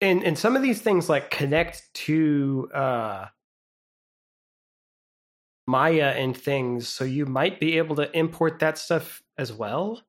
[0.00, 3.26] and and some of these things like connect to uh
[5.66, 10.02] Maya and things, so you might be able to import that stuff as well.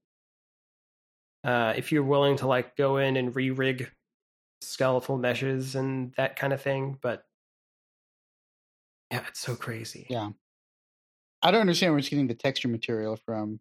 [1.44, 3.92] Uh if you're willing to like go in and re-rig
[4.62, 7.26] skeletal meshes and that kind of thing, but
[9.14, 10.08] yeah, it's so crazy.
[10.10, 10.30] Yeah.
[11.44, 13.60] I don't understand where it's getting the texture material from.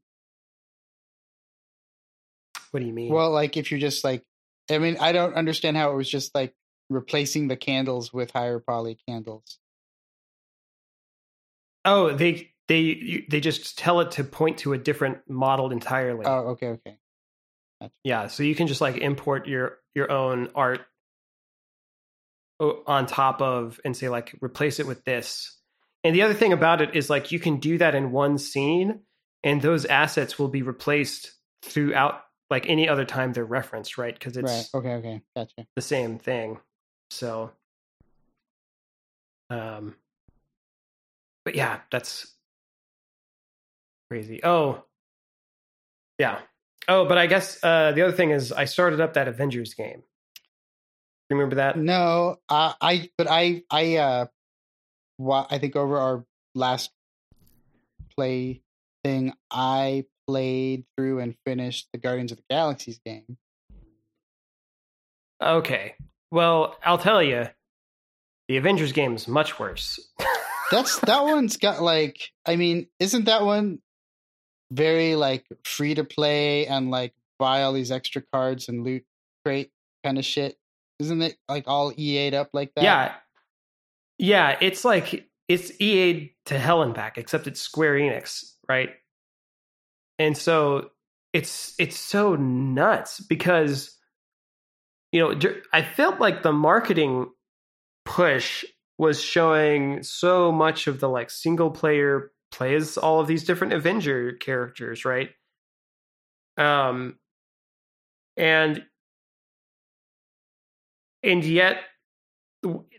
[2.70, 3.12] What do you mean?
[3.12, 4.22] Well, like if you're just like,
[4.70, 6.54] I mean, I don't understand how it was just like
[6.88, 9.58] replacing the candles with higher poly candles.
[11.84, 16.24] oh, they they they just tell it to point to a different model entirely.
[16.24, 16.96] Oh, okay, okay.
[18.04, 20.86] Yeah, so you can just like import your your own art
[22.86, 25.58] on top of and say like replace it with this.
[26.04, 29.00] And the other thing about it is like you can do that in one scene
[29.44, 34.18] and those assets will be replaced throughout like any other time they're referenced, right?
[34.18, 34.68] Cuz it's right.
[34.74, 35.22] Okay, okay.
[35.36, 35.66] Gotcha.
[35.76, 36.60] the same thing.
[37.10, 37.52] So
[39.50, 39.96] um
[41.44, 42.32] but yeah, that's
[44.10, 44.40] crazy.
[44.44, 44.84] Oh.
[46.18, 46.40] Yeah.
[46.88, 50.02] Oh, but I guess uh the other thing is I started up that Avengers game.
[51.32, 51.76] Remember that?
[51.78, 54.26] No, uh, I but I I uh
[55.18, 56.90] wa- I think over our last
[58.14, 58.62] play
[59.04, 63.38] thing I played through and finished the Guardians of the Galaxies game.
[65.42, 65.94] Okay.
[66.30, 67.48] Well, I'll tell you.
[68.48, 69.98] The Avengers game is much worse.
[70.70, 73.80] That's that one's got like I mean, isn't that one
[74.70, 79.04] very like free to play and like buy all these extra cards and loot
[79.44, 79.70] crate
[80.04, 80.56] kind of shit.
[81.02, 82.84] Isn't it like all EA'd up like that?
[82.84, 83.14] Yeah.
[84.18, 88.90] Yeah, it's like it's EA to hell and back, except it's Square Enix, right?
[90.18, 90.90] And so
[91.32, 93.98] it's it's so nuts because
[95.10, 95.40] you know
[95.72, 97.30] I felt like the marketing
[98.04, 98.64] push
[98.98, 104.34] was showing so much of the like single player plays all of these different Avenger
[104.34, 105.30] characters, right?
[106.56, 107.16] Um
[108.36, 108.84] and
[111.22, 111.78] and yet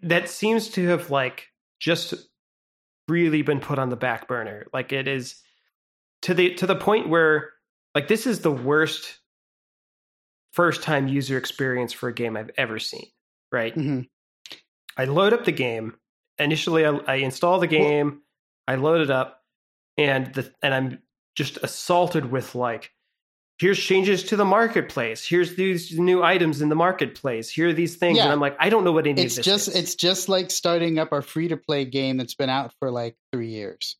[0.01, 1.47] that seems to have like
[1.79, 2.13] just
[3.07, 4.65] really been put on the back burner.
[4.73, 5.41] Like it is
[6.23, 7.51] to the to the point where
[7.95, 9.19] like this is the worst
[10.51, 13.07] first time user experience for a game I've ever seen.
[13.51, 13.75] Right.
[13.75, 14.01] Mm-hmm.
[14.97, 15.95] I load up the game.
[16.39, 18.07] Initially, I, I install the game.
[18.07, 18.19] Well,
[18.67, 19.41] I load it up,
[19.97, 20.99] and the and I'm
[21.35, 22.91] just assaulted with like,
[23.63, 25.25] here's changes to the marketplace.
[25.25, 27.49] Here's these new items in the marketplace.
[27.49, 28.25] Here are these things, yeah.
[28.25, 29.75] and I'm like, I don't know what any it's of this just, is.
[29.75, 33.15] It's just like starting up our free to play game that's been out for like
[33.31, 33.95] three years.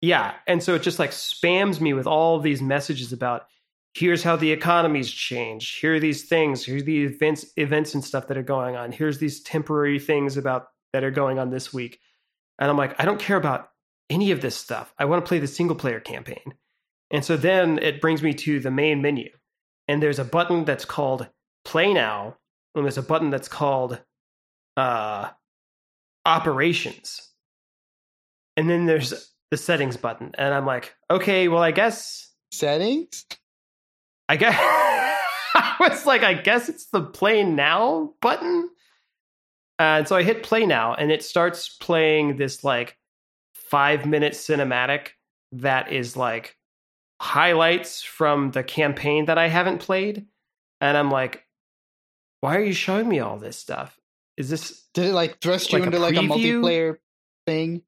[0.00, 3.46] Yeah, and so it just like spams me with all these messages about
[3.94, 5.80] here's how the economy's changed.
[5.80, 6.64] Here are these things.
[6.64, 8.90] Here's the events, events and stuff that are going on.
[8.90, 12.00] Here's these temporary things about that are going on this week.
[12.58, 13.70] And I'm like, I don't care about
[14.10, 14.92] any of this stuff.
[14.98, 16.54] I want to play the single player campaign.
[17.10, 19.30] And so then it brings me to the main menu.
[19.86, 21.28] And there's a button that's called
[21.64, 22.36] Play Now,
[22.74, 24.00] and there's a button that's called
[24.76, 25.30] uh,
[26.26, 27.30] Operations.
[28.56, 30.32] And then there's the settings button.
[30.36, 32.30] And I'm like, okay, well, I guess.
[32.52, 33.24] Settings?
[34.28, 38.68] I guess I was like, I guess it's the play now button.
[39.78, 42.98] And so I hit play now, and it starts playing this like
[43.54, 45.10] five minute cinematic
[45.52, 46.57] that is like
[47.20, 50.26] highlights from the campaign that I haven't played.
[50.80, 51.44] And I'm like,
[52.40, 53.98] why are you showing me all this stuff?
[54.36, 56.98] Is this did it like thrust you into a like a multiplayer
[57.46, 57.82] thing?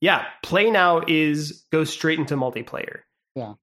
[0.00, 3.00] Yeah, play now is go straight into multiplayer.
[3.34, 3.54] Yeah.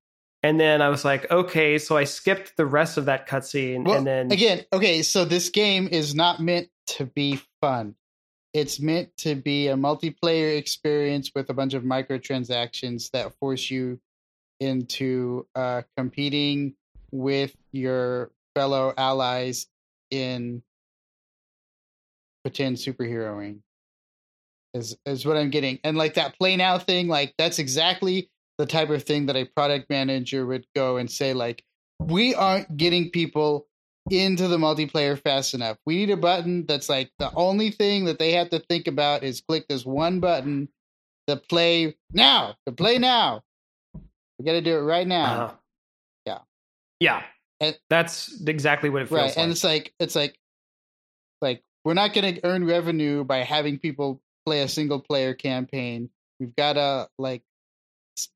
[0.41, 3.98] And then I was like, okay, so I skipped the rest of that cutscene, well,
[3.98, 7.96] and then again, okay, so this game is not meant to be fun.
[8.54, 14.02] It's meant to be a multiplayer experience with a bunch of microtransactions that force you
[14.59, 16.75] into uh, competing
[17.11, 19.67] with your fellow allies
[20.11, 20.61] in
[22.43, 23.59] pretend superheroing.
[24.73, 28.65] Is is what I'm getting, and like that play now thing, like that's exactly the
[28.65, 31.63] type of thing that a product manager would go and say like
[31.99, 33.67] we aren't getting people
[34.09, 35.77] into the multiplayer fast enough.
[35.85, 39.23] We need a button that's like the only thing that they have to think about
[39.23, 40.69] is click this one button
[41.27, 43.43] to play now, to play now.
[44.43, 45.25] We got to do it right now.
[45.25, 45.53] Uh-huh.
[46.25, 46.39] Yeah.
[46.99, 47.23] Yeah.
[47.62, 49.27] And, That's exactly what it feels right.
[49.27, 49.38] like.
[49.38, 50.38] And it's like it's like
[51.41, 56.10] like we're not going to earn revenue by having people play a single player campaign.
[56.41, 57.43] We've got to like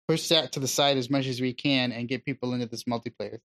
[0.08, 2.86] push that to the side as much as we can and get people into this
[2.86, 3.40] multiplayer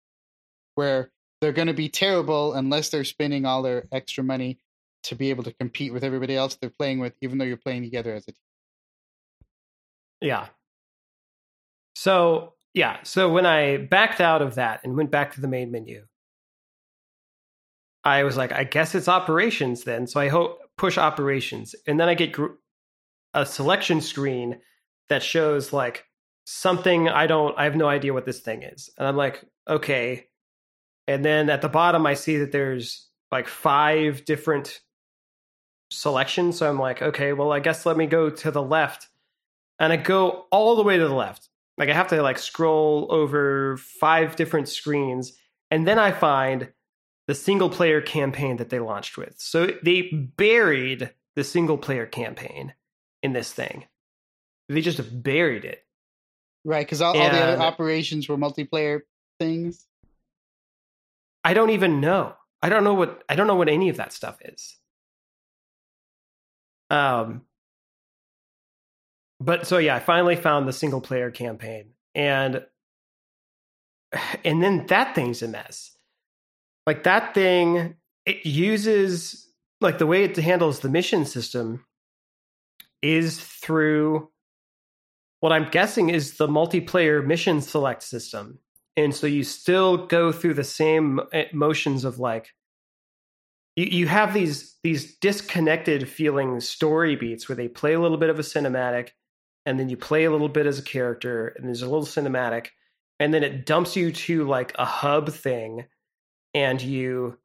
[0.74, 4.58] where they're going to be terrible unless they're spending all their extra money
[5.04, 7.82] to be able to compete with everybody else they're playing with even though you're playing
[7.82, 8.34] together as a team
[10.20, 10.46] yeah
[11.94, 15.70] so yeah so when i backed out of that and went back to the main
[15.70, 16.04] menu
[18.04, 22.08] i was like i guess it's operations then so i hope push operations and then
[22.08, 22.54] i get gr-
[23.34, 24.58] a selection screen
[25.08, 26.06] that shows like
[26.46, 28.88] something I don't I have no idea what this thing is.
[28.96, 30.26] And I'm like, okay.
[31.06, 34.80] And then at the bottom I see that there's like five different
[35.90, 36.58] selections.
[36.58, 39.08] So I'm like, okay, well I guess let me go to the left.
[39.78, 41.49] And I go all the way to the left.
[41.80, 45.32] Like I have to like scroll over five different screens
[45.70, 46.68] and then I find
[47.26, 49.36] the single player campaign that they launched with.
[49.38, 52.74] So they buried the single player campaign
[53.22, 53.86] in this thing.
[54.68, 55.82] They just buried it.
[56.64, 59.00] Right, because all, all, the other operations were multiplayer
[59.38, 59.86] things.
[61.42, 62.34] I don't even know.
[62.62, 64.76] I don't know what I don't know what any of that stuff is.
[66.90, 67.46] Um
[69.40, 72.64] but so yeah, I finally found the single player campaign and
[74.44, 75.96] and then that thing's a mess.
[76.86, 79.48] Like that thing it uses
[79.80, 81.84] like the way it handles the mission system
[83.02, 84.28] is through
[85.40, 88.58] what I'm guessing is the multiplayer mission select system.
[88.96, 92.50] And so you still go through the same eh, motions of like
[93.76, 98.30] you, you have these these disconnected feeling story beats where they play a little bit
[98.30, 99.10] of a cinematic
[99.70, 102.70] and then you play a little bit as a character and there's a little cinematic
[103.20, 105.84] and then it dumps you to like a hub thing
[106.54, 107.38] and you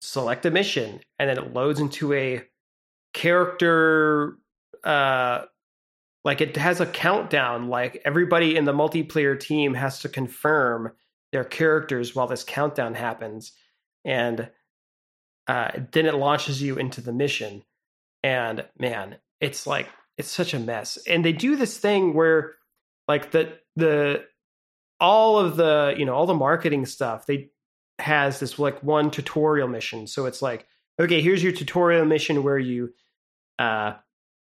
[0.00, 2.42] select a mission and then it loads into a
[3.12, 4.38] character
[4.84, 5.42] uh
[6.24, 10.92] like it has a countdown like everybody in the multiplayer team has to confirm
[11.30, 13.52] their characters while this countdown happens
[14.02, 14.48] and
[15.46, 17.62] uh then it launches you into the mission.
[18.22, 20.98] And man it's like it's such a mess.
[21.08, 22.54] And they do this thing where
[23.08, 24.24] like the the
[25.00, 27.50] all of the you know all the marketing stuff they
[27.98, 30.06] has this like one tutorial mission.
[30.06, 30.66] So it's like
[31.00, 32.92] okay here's your tutorial mission where you
[33.58, 33.94] uh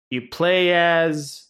[0.09, 1.47] you play as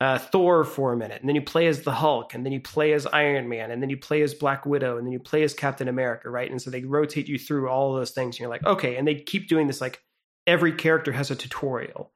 [0.00, 2.60] uh, Thor for a minute, and then you play as the Hulk, and then you
[2.60, 5.42] play as Iron Man, and then you play as Black Widow, and then you play
[5.42, 6.50] as Captain America, right?
[6.50, 9.16] And so they rotate you through all those things, and you're like, okay, and they
[9.16, 10.02] keep doing this like
[10.46, 12.12] every character has a tutorial,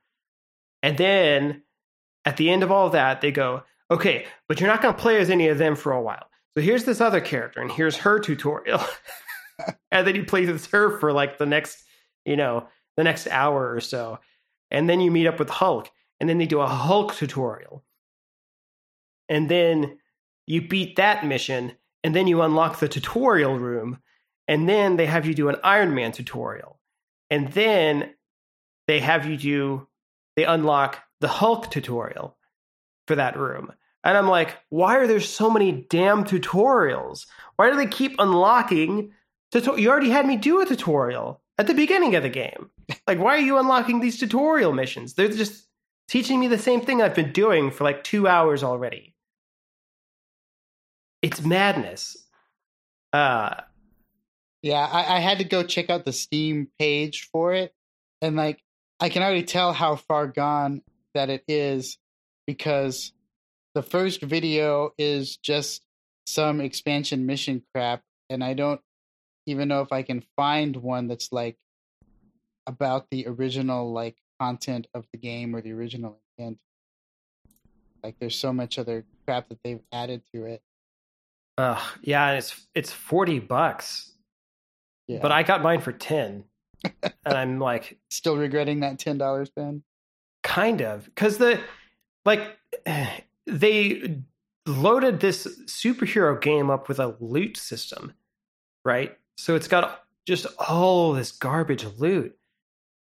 [0.84, 1.62] and then
[2.26, 5.00] at the end of all of that, they go, okay, but you're not going to
[5.00, 6.28] play as any of them for a while.
[6.54, 8.82] So here's this other character, and here's her tutorial,
[9.90, 11.82] and then you play with her for like the next,
[12.26, 12.68] you know,
[12.98, 14.18] the next hour or so,
[14.70, 17.82] and then you meet up with Hulk and then they do a Hulk tutorial.
[19.28, 19.98] And then
[20.46, 24.00] you beat that mission, and then you unlock the tutorial room,
[24.46, 26.78] and then they have you do an Iron Man tutorial.
[27.30, 28.14] And then
[28.86, 29.88] they have you do,
[30.36, 32.36] they unlock the Hulk tutorial
[33.06, 33.72] for that room.
[34.02, 37.26] And I'm like, why are there so many damn tutorials?
[37.56, 39.12] Why do they keep unlocking?
[39.52, 42.70] Tuto- you already had me do a tutorial at the beginning of the game.
[43.06, 45.14] Like, why are you unlocking these tutorial missions?
[45.14, 45.66] They're just
[46.08, 49.14] teaching me the same thing I've been doing for like two hours already.
[51.22, 52.16] It's madness.
[53.12, 53.54] Uh,
[54.62, 57.74] yeah, I, I had to go check out the Steam page for it,
[58.20, 58.63] and like
[59.00, 60.82] I can already tell how far gone
[61.14, 61.98] that it is
[62.46, 63.12] because
[63.74, 65.82] the first video is just
[66.26, 68.80] some expansion mission crap, and I don't
[69.46, 71.56] even know if I can find one that's like
[72.66, 76.58] about the original like content of the game or the original intent.
[78.02, 80.62] Like there's so much other crap that they've added to it.
[81.58, 84.12] Uh yeah, it's it's forty bucks.
[85.06, 85.18] Yeah.
[85.20, 86.44] But I got mine for ten.
[87.02, 89.82] And I'm like still regretting that ten dollars spend?
[90.42, 91.04] Kind of.
[91.04, 91.60] Because the
[92.24, 92.56] like
[93.46, 94.20] they
[94.66, 98.14] loaded this superhero game up with a loot system,
[98.84, 99.16] right?
[99.36, 102.36] So it's got just all this garbage loot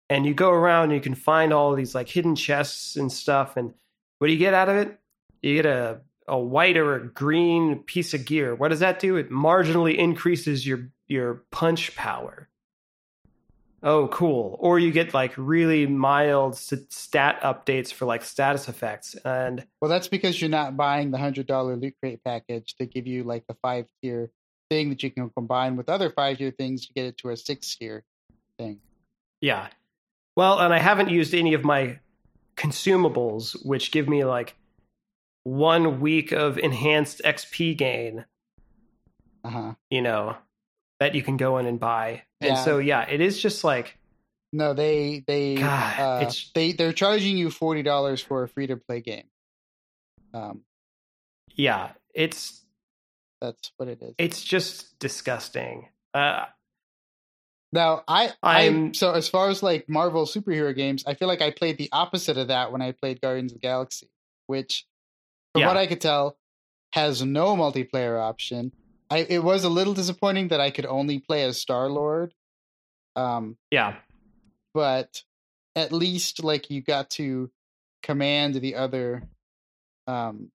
[0.09, 3.57] and you go around and you can find all these like hidden chests and stuff
[3.57, 3.73] and
[4.19, 4.99] what do you get out of it
[5.41, 9.15] you get a a white or a green piece of gear what does that do
[9.15, 12.47] it marginally increases your your punch power
[13.83, 19.65] oh cool or you get like really mild stat updates for like status effects and
[19.81, 23.23] well that's because you're not buying the hundred dollar loot crate package to give you
[23.23, 24.31] like the five tier
[24.69, 27.37] thing that you can combine with other five tier things to get it to a
[27.37, 28.03] six tier
[28.57, 28.79] thing
[29.41, 29.67] yeah
[30.35, 31.99] well, and I haven't used any of my
[32.55, 34.55] consumables, which give me like
[35.43, 38.25] one week of enhanced XP gain.
[39.43, 39.73] Uh-huh.
[39.89, 40.37] You know,
[40.99, 42.23] that you can go in and buy.
[42.43, 42.49] Yeah.
[42.49, 43.97] And so yeah, it is just like
[44.51, 48.67] No, they they God, uh, it's, they they're charging you forty dollars for a free
[48.67, 49.25] to play game.
[50.33, 50.61] Um
[51.55, 52.63] Yeah, it's
[53.41, 54.15] that's what it is.
[54.17, 55.89] It's just disgusting.
[56.13, 56.45] Uh
[57.73, 61.41] now, I, I'm I, so as far as like Marvel superhero games, I feel like
[61.41, 64.11] I played the opposite of that when I played Guardians of the Galaxy,
[64.45, 64.85] which,
[65.51, 65.69] from yeah.
[65.69, 66.37] what I could tell,
[66.91, 68.71] has no multiplayer option.
[69.13, 72.33] I it was a little disappointing that I could only play as Star Lord.
[73.15, 73.97] Um, yeah,
[74.73, 75.21] but
[75.75, 77.51] at least like you got to
[78.01, 79.21] command the other,
[80.07, 80.51] um,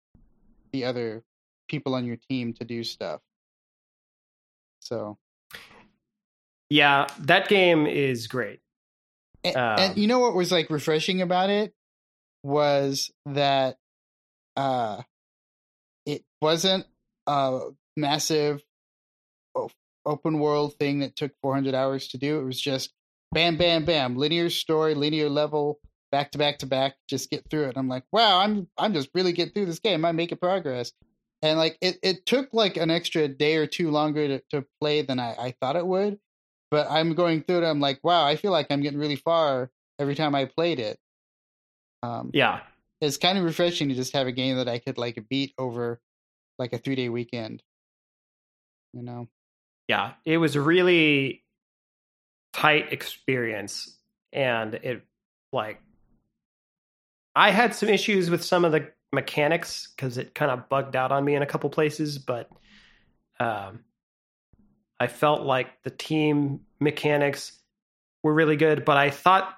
[0.72, 1.24] the other
[1.68, 3.22] people on your team to do stuff.
[4.82, 5.18] So
[6.70, 8.60] yeah, that game is great.
[9.44, 11.74] And, um, and, you know what was like refreshing about it
[12.44, 13.78] was that
[14.56, 15.02] uh
[16.06, 16.86] it wasn't
[17.26, 18.64] a massive
[20.06, 22.40] open world thing that took 400 hours to do.
[22.40, 22.94] It was just
[23.32, 25.80] bam bam bam, linear story, linear level,
[26.12, 27.78] back to back to back, just get through it.
[27.78, 30.06] I'm like, "Wow, I'm I'm just really getting through this game.
[30.06, 30.92] I'm making progress."
[31.42, 35.02] And like it it took like an extra day or two longer to, to play
[35.02, 36.20] than I, I thought it would
[36.74, 37.70] but I'm going through it.
[37.70, 39.70] I'm like, wow, I feel like I'm getting really far
[40.00, 40.98] every time I played it.
[42.02, 42.62] Um, yeah,
[43.00, 46.02] it's kind of refreshing to just have a game that I could like beat over
[46.58, 47.62] like a three day weekend.
[48.94, 49.28] You know?
[49.88, 51.44] Yeah, it was a really
[52.54, 53.98] tight experience,
[54.32, 55.04] and it
[55.52, 55.82] like
[57.36, 61.12] I had some issues with some of the mechanics because it kind of bugged out
[61.12, 62.50] on me in a couple places, but
[63.40, 63.80] um,
[65.00, 67.60] I felt like the team mechanics
[68.24, 68.86] were really good.
[68.86, 69.54] But I thought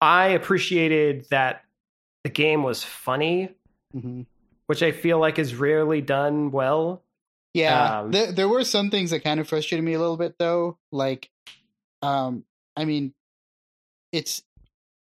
[0.00, 1.62] I appreciated that
[2.22, 3.50] the game was funny,
[3.92, 4.22] hmm
[4.66, 7.02] which I feel like is rarely done well.
[7.54, 10.34] Yeah, Um, there there were some things that kind of frustrated me a little bit
[10.38, 10.78] though.
[10.90, 11.30] Like,
[12.02, 12.44] um,
[12.76, 13.14] I mean,
[14.12, 14.42] it's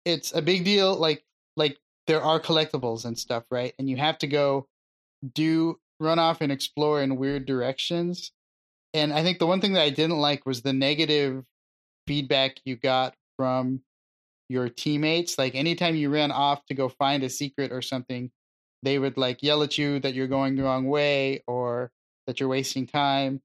[0.05, 0.95] it's a big deal.
[0.95, 1.25] Like
[1.57, 3.73] like there are collectibles and stuff, right?
[3.79, 4.67] And you have to go
[5.33, 8.31] do run off and explore in weird directions.
[8.93, 11.43] And I think the one thing that I didn't like was the negative
[12.07, 13.81] feedback you got from
[14.49, 15.37] your teammates.
[15.37, 18.31] Like anytime you ran off to go find a secret or something,
[18.83, 21.91] they would like yell at you that you're going the wrong way or
[22.27, 23.41] that you're wasting time.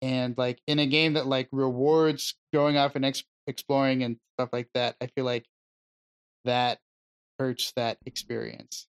[0.00, 4.50] And like in a game that like rewards going off and ex- exploring and stuff
[4.52, 5.44] like that, I feel like
[6.44, 6.78] that
[7.38, 8.86] hurts that experience.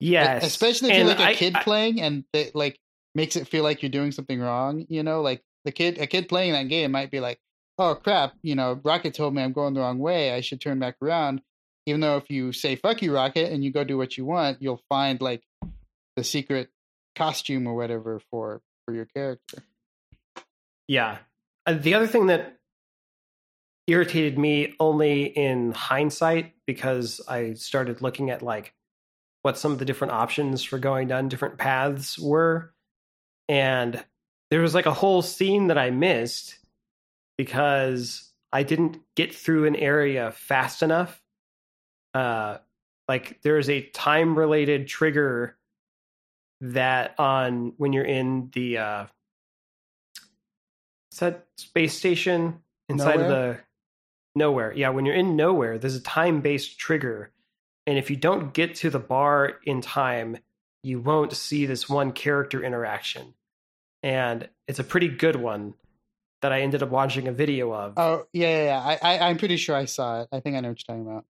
[0.00, 2.78] Yes, Especially if you're like a I- kid I- playing and it like
[3.14, 6.28] makes it feel like you're doing something wrong, you know, like the kid a kid
[6.28, 7.38] playing that game might be like,
[7.78, 10.78] Oh crap, you know, Rocket told me I'm going the wrong way, I should turn
[10.78, 11.40] back around.
[11.86, 14.60] Even though if you say fuck you, Rocket, and you go do what you want,
[14.60, 15.42] you'll find like
[16.16, 16.70] the secret
[17.14, 19.62] costume or whatever for for your character.
[20.86, 21.18] Yeah.
[21.66, 22.58] Uh, the other thing that
[23.86, 28.74] irritated me only in hindsight because I started looking at like
[29.42, 32.72] what some of the different options for going down different paths were
[33.48, 34.02] and
[34.50, 36.58] there was like a whole scene that I missed
[37.36, 41.22] because I didn't get through an area fast enough.
[42.14, 42.58] Uh
[43.06, 45.58] like there is a time related trigger
[46.60, 49.06] that on when you're in the uh
[51.20, 53.58] that space station inside of the
[54.36, 54.74] Knowhere.
[54.74, 57.30] Yeah, when you're in Knowhere, there's a time based trigger.
[57.86, 60.38] And if you don't get to the bar in time,
[60.82, 63.34] you won't see this one character interaction.
[64.02, 65.74] And it's a pretty good one
[66.42, 67.94] that I ended up watching a video of.
[67.96, 68.98] Oh yeah, yeah, yeah.
[69.02, 70.28] I, I I'm pretty sure I saw it.
[70.32, 71.24] I think I know what you're talking about.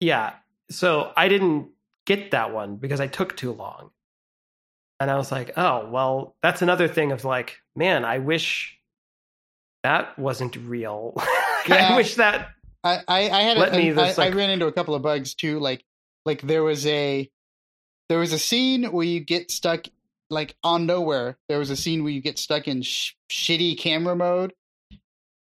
[0.00, 0.32] Yeah.
[0.70, 1.68] So I didn't
[2.06, 3.90] get that one because I took too long.
[5.00, 8.76] And I was like, oh, well, that's another thing of like, man, I wish
[9.82, 11.14] that wasn't real.
[11.68, 11.92] Yeah.
[11.92, 12.48] I wish that
[12.82, 15.02] I, I, I had Let a, me this, I like- ran into a couple of
[15.02, 15.60] bugs too.
[15.60, 15.84] Like
[16.24, 17.30] like there was a
[18.08, 19.84] there was a scene where you get stuck
[20.30, 21.34] like on Knowhere.
[21.50, 24.54] There was a scene where you get stuck in sh- shitty camera mode,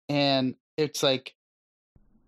[0.09, 1.35] and it's like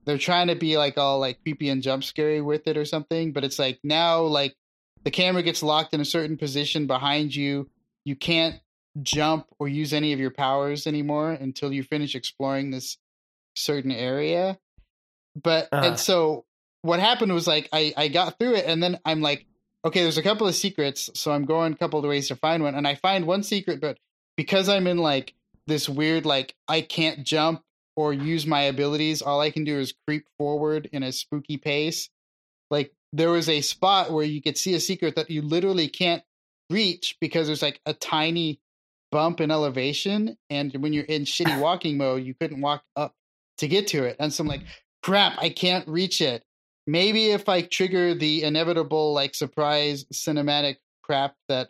[0.06, 3.34] they're trying to be like all like creepy and jump scary with it or something.
[3.34, 4.56] But it's like now like
[5.04, 7.70] the camera gets locked in a certain position behind you.
[8.06, 8.60] You can't
[9.02, 12.98] jump or use any of your powers anymore until you finish exploring this
[13.56, 14.60] certain area.
[15.42, 15.88] But Uh-huh.
[15.88, 16.46] and so
[16.82, 19.46] what happened was like I I got through it and then I'm like
[19.86, 22.64] okay there's a couple of secrets so I'm going a couple of ways to find
[22.64, 23.98] one and I find one secret but
[24.36, 25.34] because I'm in like
[25.68, 27.62] this weird like I can't jump
[27.96, 32.10] or use my abilities all I can do is creep forward in a spooky pace
[32.72, 36.24] like there was a spot where you could see a secret that you literally can't
[36.70, 38.60] reach because there's like a tiny
[39.12, 43.16] bump in elevation and when you're in shitty walking mode you couldn't walk up
[43.58, 44.62] to get to it and so i'm like
[45.02, 46.44] crap i can't reach it.
[46.86, 51.70] Maybe if i trigger the inevitable like surprise cinematic crap that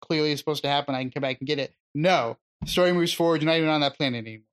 [0.00, 1.72] clearly is supposed to happen i can come back and get it.
[1.94, 2.38] No.
[2.64, 4.46] Story moves forward you're not even on that planet anymore.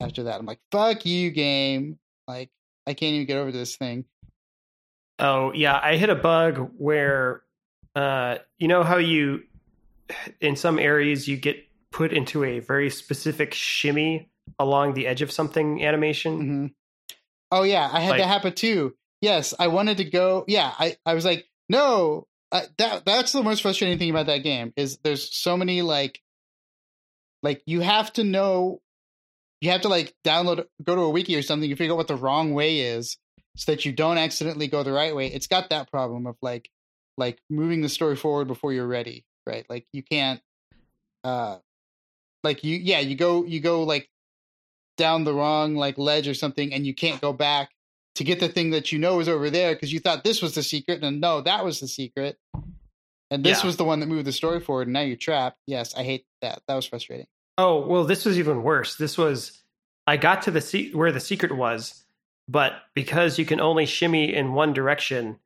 [0.00, 1.98] After that i'm like fuck you game.
[2.26, 2.50] Like
[2.88, 4.04] i can't even get over this thing
[5.18, 7.42] Oh yeah, I hit a bug where
[7.94, 9.42] uh you know how you
[10.40, 11.56] in some areas you get
[11.92, 16.36] put into a very specific shimmy along the edge of something animation.
[16.38, 16.66] hmm
[17.52, 18.96] Oh yeah, I had Like- that happen too.
[19.20, 20.44] Yes, I wanted to go.
[20.48, 24.38] Yeah, I, I was like, no, I, that that's the most frustrating thing about that
[24.38, 26.20] game is there's so many like,
[27.42, 28.82] like you have to know,
[29.60, 32.08] you have to like download, go to a wiki or something, you figure out what
[32.08, 33.16] the wrong way is,
[33.56, 35.26] so that you don't accidentally go the right way.
[35.28, 36.68] It's got that problem of like,
[37.16, 39.64] like moving the story forward before you're ready, right?
[39.68, 40.40] Like you can't,
[41.22, 41.58] uh,
[42.42, 44.08] like you, yeah, you go, you go like
[44.96, 47.70] down the wrong like ledge or something and you can't go back
[48.14, 50.54] to get the thing that you know is over there because you thought this was
[50.54, 52.38] the secret and no that was the secret
[53.32, 53.66] and this Yeah.
[53.66, 56.24] was the one that moved the story forward and now you're trapped yes i hate
[56.42, 57.26] that that was frustrating
[57.58, 58.94] Oh, well this was even worse.
[58.96, 59.62] This was
[60.06, 62.03] I got to the se- where the secret was,
[62.48, 65.38] but because you can only shimmy in one direction,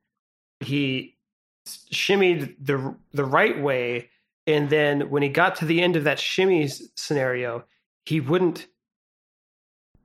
[0.59, 1.17] he
[1.67, 4.09] shimmied the the right way
[4.49, 7.65] and then when he got to the end of that shimmy scenario,
[8.05, 8.65] he wouldn't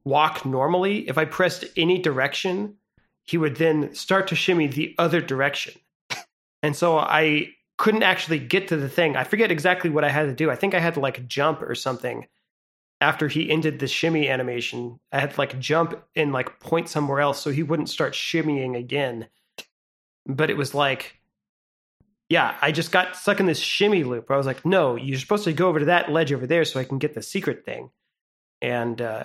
[0.04, 2.76] walk normally if I pressed any direction.
[3.26, 5.72] he would then start to shimmy the other direction.
[6.62, 9.16] And so I couldn't actually get to the thing.
[9.16, 10.50] I forget exactly what I had to do.
[10.50, 12.26] I think I had to like jump or something
[13.04, 14.98] after he ended the shimmy animation.
[15.12, 18.78] I had to like jump and like point somewhere else so he wouldn't start shimmying
[18.78, 19.28] again.
[20.24, 21.20] But it was like,
[22.30, 24.30] yeah, I just got stuck in this shimmy loop.
[24.30, 26.80] I was like, no, you're supposed to go over to that ledge over there so
[26.80, 27.90] I can get the secret thing.
[28.62, 29.24] And uh,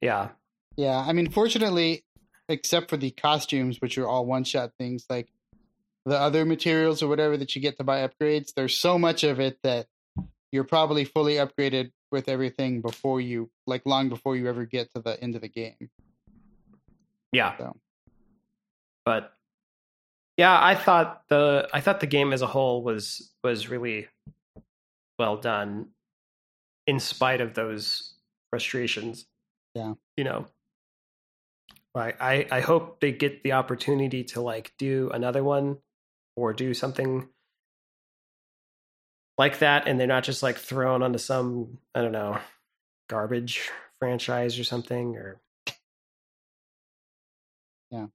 [0.00, 0.30] yeah.
[0.76, 2.04] Yeah, I mean, fortunately,
[2.48, 5.28] except for the costumes, which are all one shot things, like
[6.06, 9.38] the other materials or whatever that you get to buy upgrades, there's so much of
[9.38, 9.86] it that
[10.50, 15.00] you're probably fully upgraded with everything before you, like long before you ever get to
[15.00, 15.90] the end of the game.
[17.32, 17.56] Yeah.
[17.56, 17.76] So.
[19.04, 19.32] But
[20.36, 24.08] yeah, I thought the I thought the game as a whole was was really
[25.18, 25.88] well done
[26.86, 28.14] in spite of those
[28.50, 29.26] frustrations.
[29.74, 29.94] Yeah.
[30.16, 30.46] You know.
[31.94, 35.78] I I, I hope they get the opportunity to like do another one
[36.36, 37.28] or do something
[39.38, 42.38] like that and they're not just like thrown onto some I don't know
[43.08, 45.40] garbage franchise or something or
[47.92, 48.06] Yeah.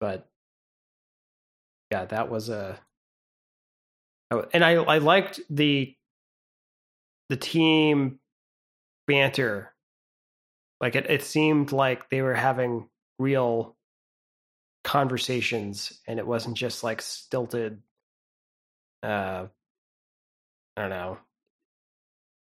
[0.00, 0.28] But
[1.90, 2.78] yeah, that was a
[4.32, 5.94] oh, and I I liked the
[7.28, 8.18] the team
[9.06, 9.72] banter.
[10.80, 13.76] Like it, it seemed like they were having real
[14.82, 17.80] conversations and it wasn't just like stilted
[19.02, 19.46] uh
[20.76, 21.18] I don't know.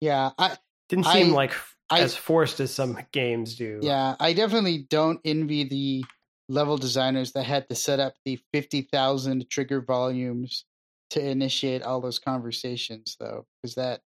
[0.00, 0.56] Yeah, I
[0.88, 1.54] Didn't seem I- like
[1.90, 3.80] I- as forced as some games do.
[3.82, 6.04] yeah, I definitely don't envy the
[6.48, 10.64] level designers that had to set up the fifty thousand trigger volumes
[11.10, 14.00] to initiate all those conversations, though, because that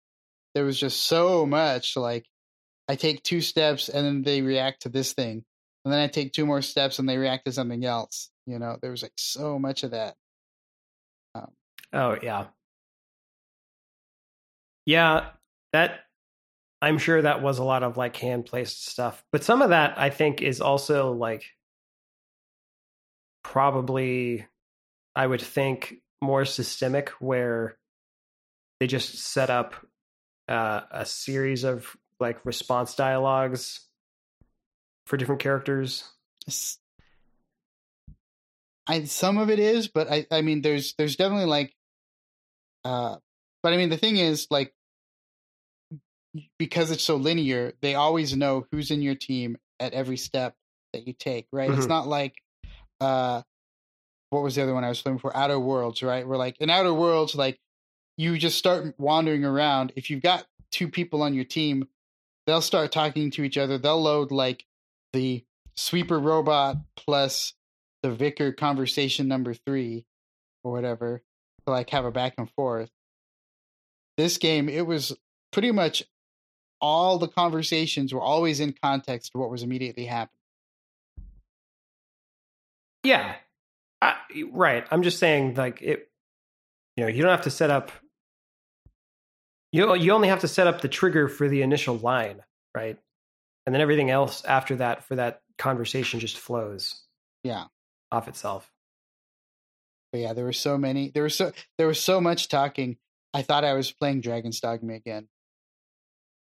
[0.53, 1.95] there was just so much.
[1.97, 2.25] Like,
[2.87, 5.43] I take two steps and then they react to this thing,
[5.83, 8.29] and then I take two more steps and they react to something else.
[8.47, 10.15] You know, there was like so much of that.
[11.35, 11.51] Um,
[11.93, 12.45] oh yeah.
[14.85, 15.29] Yeah,
[15.73, 16.01] that
[16.81, 19.23] I'm sure that was a lot of like hand placed stuff.
[19.31, 21.43] But some of that I think is also like
[23.43, 24.45] probably
[25.15, 27.77] I would think more systemic where
[28.79, 29.75] they just set up
[30.47, 33.87] uh, a series of like response dialogues
[35.07, 36.03] for different characters.
[38.87, 41.73] I some of it is, but I I mean there's there's definitely like
[42.83, 43.17] uh
[43.65, 44.75] but I mean the thing is like
[46.59, 50.53] because it's so linear, they always know who's in your team at every step
[50.93, 51.71] that you take, right?
[51.71, 51.89] It's Mhm.
[51.89, 52.35] not like
[53.01, 53.41] uh
[54.29, 55.35] what was the other one I was looking for?
[55.35, 56.27] Outer Worlds, right?
[56.27, 57.59] Where like in Outer Worlds, like
[58.17, 59.93] you just start wandering around.
[59.95, 61.87] If you've got two people on your team,
[62.45, 63.79] they'll start talking to each other.
[63.79, 64.63] They'll load like
[65.11, 65.43] the
[65.75, 67.55] sweeper robot plus
[68.03, 70.05] the vicar conversation number three
[70.63, 71.23] or whatever
[71.65, 72.91] to like have a back and forth.
[74.17, 75.15] This game, it was
[75.51, 76.03] pretty much
[76.81, 80.39] all the conversations were always in context to what was immediately happening.
[83.03, 83.35] Yeah.
[84.01, 84.15] I,
[84.51, 84.85] right.
[84.91, 86.09] I'm just saying like it
[86.95, 87.91] you know, you don't have to set up
[89.71, 92.41] you you only have to set up the trigger for the initial line,
[92.73, 92.97] right?
[93.65, 97.01] And then everything else after that for that conversation just flows
[97.43, 97.65] Yeah.
[98.11, 98.71] off itself.
[100.11, 101.09] But yeah, there were so many.
[101.09, 102.97] There was so there was so much talking.
[103.35, 105.27] I thought I was playing Dragon's Dogma again.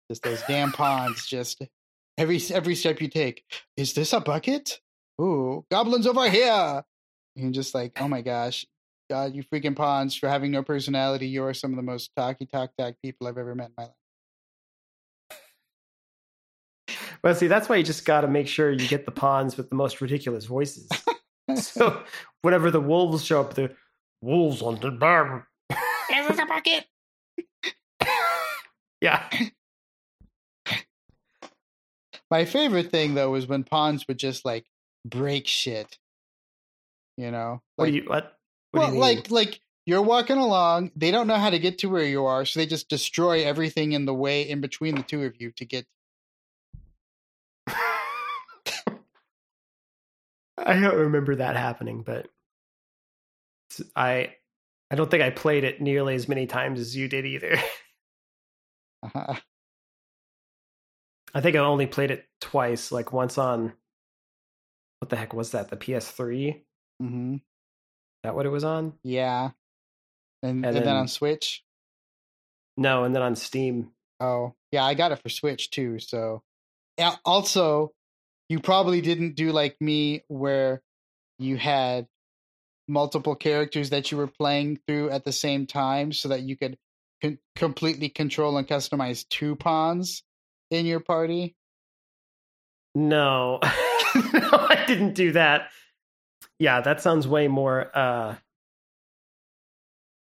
[0.09, 1.25] Just those damn pawns.
[1.25, 1.61] Just
[2.17, 3.43] every every step you take.
[3.75, 4.79] Is this a bucket?
[5.21, 6.81] Ooh, goblins over here.
[7.35, 8.65] And just like, oh my gosh,
[9.09, 11.27] God, you freaking pawns for having no personality.
[11.27, 13.83] You are some of the most talky talk talk people I've ever met in my
[13.83, 13.91] life.
[17.21, 19.69] Well, see, that's why you just got to make sure you get the pawns with
[19.69, 20.87] the most ridiculous voices.
[21.55, 22.01] so
[22.43, 23.75] whenever the wolves show up, the
[24.21, 25.49] wolves on the bar.
[26.29, 26.85] Is this bucket?
[29.01, 29.29] Yeah.
[32.29, 34.65] My favorite thing though was when pawns would just like
[35.05, 35.97] break shit.
[37.15, 38.37] You know, What like, do you what?
[38.71, 41.77] what well, do you like like you're walking along, they don't know how to get
[41.79, 45.01] to where you are, so they just destroy everything in the way in between the
[45.01, 45.85] two of you to get.
[50.57, 52.27] I don't remember that happening, but
[53.95, 54.35] I
[54.89, 57.57] I don't think I played it nearly as many times as you did either.
[59.03, 59.35] Uh-huh.
[61.33, 63.73] I think I only played it twice, like once on
[64.99, 65.69] what the heck was that?
[65.69, 66.61] The PS3?
[67.01, 67.35] Mm-hmm.
[68.23, 68.93] that what it was on?
[69.03, 69.51] Yeah,
[70.41, 71.63] and, And and then, then- on Switch.
[72.75, 73.91] No, and then on Steam.
[74.19, 75.99] Oh, yeah, I got it for Switch too.
[75.99, 76.41] So,
[76.97, 77.15] yeah.
[77.23, 77.91] Also,
[78.49, 80.81] you probably didn't do like me where
[81.37, 82.07] you had
[82.87, 86.77] multiple characters that you were playing through at the same time so that you could
[87.21, 90.23] con- completely control and customize two pawns
[90.71, 91.55] in your party.
[92.95, 93.59] No,
[94.33, 95.69] no, I didn't do that.
[96.59, 98.35] Yeah, that sounds way more uh,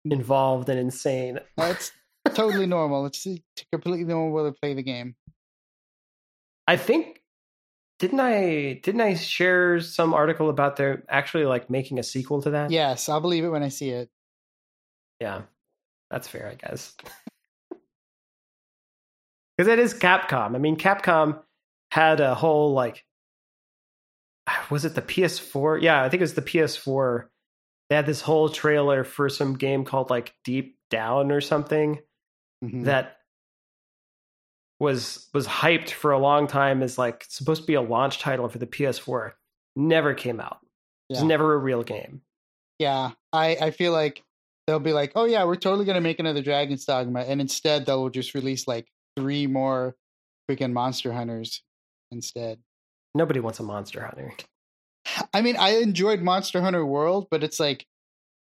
[0.04, 1.38] involved and insane.
[1.56, 1.92] That's
[2.34, 3.06] totally normal.
[3.06, 3.26] It's
[3.70, 5.14] completely normal way to play the game.
[6.66, 7.15] I think
[7.98, 12.50] didn't I didn't I share some article about their actually like making a sequel to
[12.50, 12.70] that?
[12.70, 14.10] Yes, I'll believe it when I see it.
[15.20, 15.42] Yeah.
[16.10, 16.94] That's fair, I guess.
[19.58, 20.54] Cuz it is Capcom.
[20.54, 21.42] I mean, Capcom
[21.90, 23.04] had a whole like
[24.70, 25.80] was it the PS4?
[25.82, 27.28] Yeah, I think it was the PS4.
[27.88, 32.00] They had this whole trailer for some game called like Deep Down or something
[32.64, 32.84] Mhm.
[32.84, 33.18] that
[34.78, 38.48] was was hyped for a long time as like supposed to be a launch title
[38.48, 39.32] for the PS4.
[39.74, 40.58] Never came out.
[41.08, 42.22] It was never a real game.
[42.78, 44.22] Yeah, I, I feel like
[44.66, 48.10] they'll be like, oh yeah, we're totally gonna make another Dragon's Dogma, and instead they'll
[48.10, 49.96] just release like three more
[50.50, 51.62] freaking Monster Hunters
[52.10, 52.58] instead.
[53.14, 54.34] Nobody wants a Monster Hunter.
[55.32, 57.86] I mean, I enjoyed Monster Hunter World, but it's like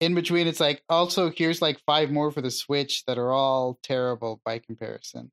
[0.00, 0.46] in between.
[0.46, 4.58] It's like also here's like five more for the Switch that are all terrible by
[4.58, 5.30] comparison,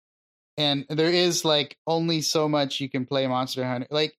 [0.58, 3.88] and there is like only so much you can play Monster Hunter.
[3.90, 4.16] Like,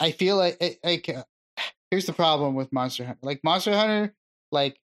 [0.00, 1.22] I feel like like uh,
[1.90, 3.20] here's the problem with Monster Hunter.
[3.22, 4.14] Like Monster Hunter,
[4.50, 4.78] like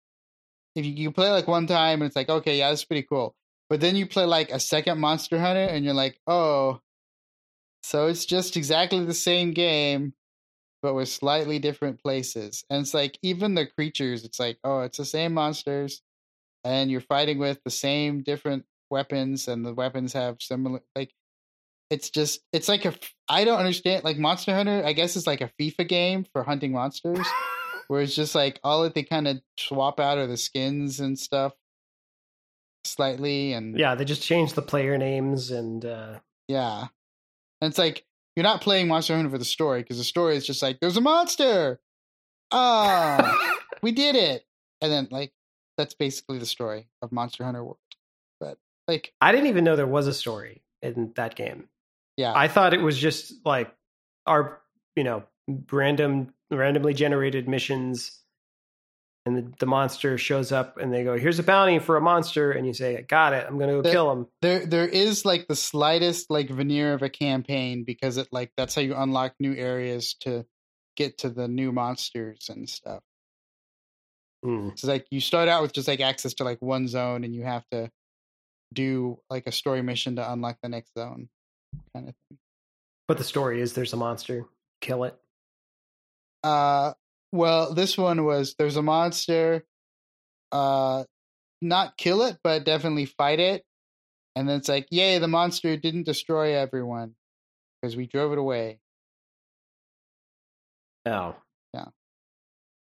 [0.75, 3.35] if you, you play like one time and it's like okay, yeah, that's pretty cool,
[3.69, 6.79] but then you play like a second Monster Hunter and you're like, oh,
[7.83, 10.13] so it's just exactly the same game
[10.81, 12.63] but with slightly different places.
[12.69, 16.01] And it's like even the creatures, it's like, oh, it's the same monsters,
[16.63, 21.13] and you're fighting with the same different weapons, and the weapons have similar like
[21.89, 22.93] it's just it's like a
[23.27, 26.71] I don't understand like Monster Hunter, I guess it's like a FIFA game for hunting
[26.71, 27.25] monsters,
[27.87, 31.17] where it's just like all that they kind of swap out are the skins and
[31.17, 31.53] stuff
[32.85, 36.87] slightly and Yeah, they just change the player names and uh yeah.
[37.61, 40.45] And it's like you're not playing Monster Hunter for the story because the story is
[40.45, 41.79] just like there's a monster.
[42.51, 44.45] Ah, we did it.
[44.81, 45.33] And then like
[45.77, 47.77] that's basically the story of Monster Hunter World.
[48.39, 48.57] But
[48.89, 51.67] like I didn't even know there was a story in that game.
[52.17, 52.33] yeah.
[52.35, 53.73] I thought it was just like
[54.25, 54.59] our,
[54.95, 55.23] you know,
[55.71, 58.15] random randomly generated missions
[59.25, 62.51] and the, the monster shows up and they go, "Here's a bounty for a monster."
[62.51, 63.45] And you say, I "Got it.
[63.47, 66.93] I'm going to go The- kill him." there there is like the slightest like veneer
[66.93, 70.45] of a campaign because it like that's how you unlock new areas to
[70.95, 73.01] get to the new monsters and stuff.
[74.43, 74.69] Hmm.
[74.75, 77.43] So like you start out with just like access to like one zone and you
[77.43, 77.91] have to
[78.73, 81.29] do like a story mission to unlock the next zone
[81.93, 82.37] kind of thing.
[83.07, 84.45] But the story is there's a monster.
[84.81, 85.15] Kill it.
[86.43, 86.93] Uh
[87.31, 89.65] well, this one was there's a monster
[90.51, 91.03] uh
[91.61, 93.63] not kill it but definitely fight it.
[94.35, 97.15] And then it's like, "Yay, the monster didn't destroy everyone
[97.81, 98.79] because we drove it away."
[101.05, 101.35] Oh.
[101.73, 101.85] Yeah.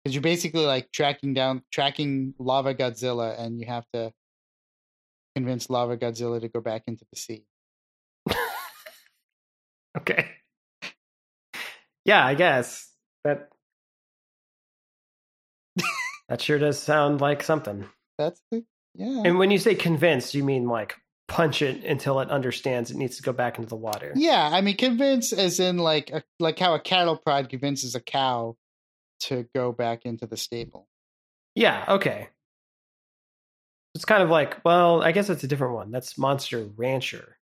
[0.04, 4.12] Cuz you're basically like tracking down tracking Lava Godzilla and you have to
[5.34, 7.44] convince Lava Godzilla to go back into the sea.
[9.98, 10.30] Okay.
[12.04, 12.88] Yeah, I guess.
[13.24, 13.50] That
[16.28, 17.86] That sure does sound like something.
[18.16, 18.64] That's the
[18.94, 19.22] yeah.
[19.24, 20.94] And when you say convinced, you mean like
[21.28, 24.12] punch it until it understands it needs to go back into the water.
[24.14, 28.00] Yeah, I mean, convince as in like a, like how a cattle prod convinces a
[28.00, 28.56] cow
[29.20, 30.88] to go back into the stable.
[31.54, 32.28] Yeah, okay.
[33.94, 35.90] It's kind of like, well, I guess it's a different one.
[35.90, 37.36] That's Monster Rancher.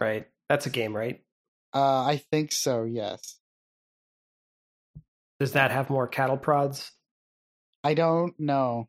[0.00, 0.26] right?
[0.48, 1.22] That's a game, right?
[1.74, 2.84] Uh, I think so.
[2.84, 3.38] Yes,
[5.40, 6.92] Does that have more cattle prods?
[7.82, 8.88] I don't know.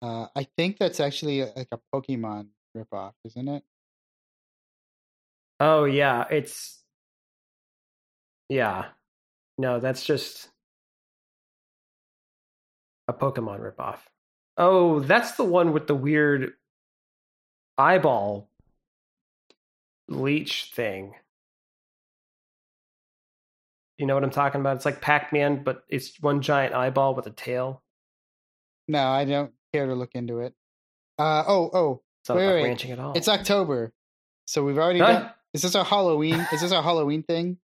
[0.00, 2.46] Uh, I think that's actually like a Pokemon
[2.76, 3.64] ripoff, isn't it?
[5.58, 6.82] Oh yeah, it's
[8.48, 8.86] yeah.
[9.58, 10.48] No, that's just
[13.08, 13.98] a Pokemon ripoff.
[14.62, 16.52] Oh, that's the one with the weird
[17.78, 18.50] eyeball
[20.06, 21.14] leech thing.
[23.96, 24.76] You know what I'm talking about?
[24.76, 27.82] It's like Pac-Man, but it's one giant eyeball with a tail.
[28.86, 30.54] No, I don't care to look into it.
[31.18, 32.64] Uh, oh, oh, It's not Wait, about wait.
[32.64, 33.12] ranching at all.
[33.14, 33.92] it's October,
[34.46, 35.06] so we've already Huh?
[35.12, 35.30] done.
[35.54, 36.46] Is this our Halloween?
[36.52, 37.56] is this our Halloween thing?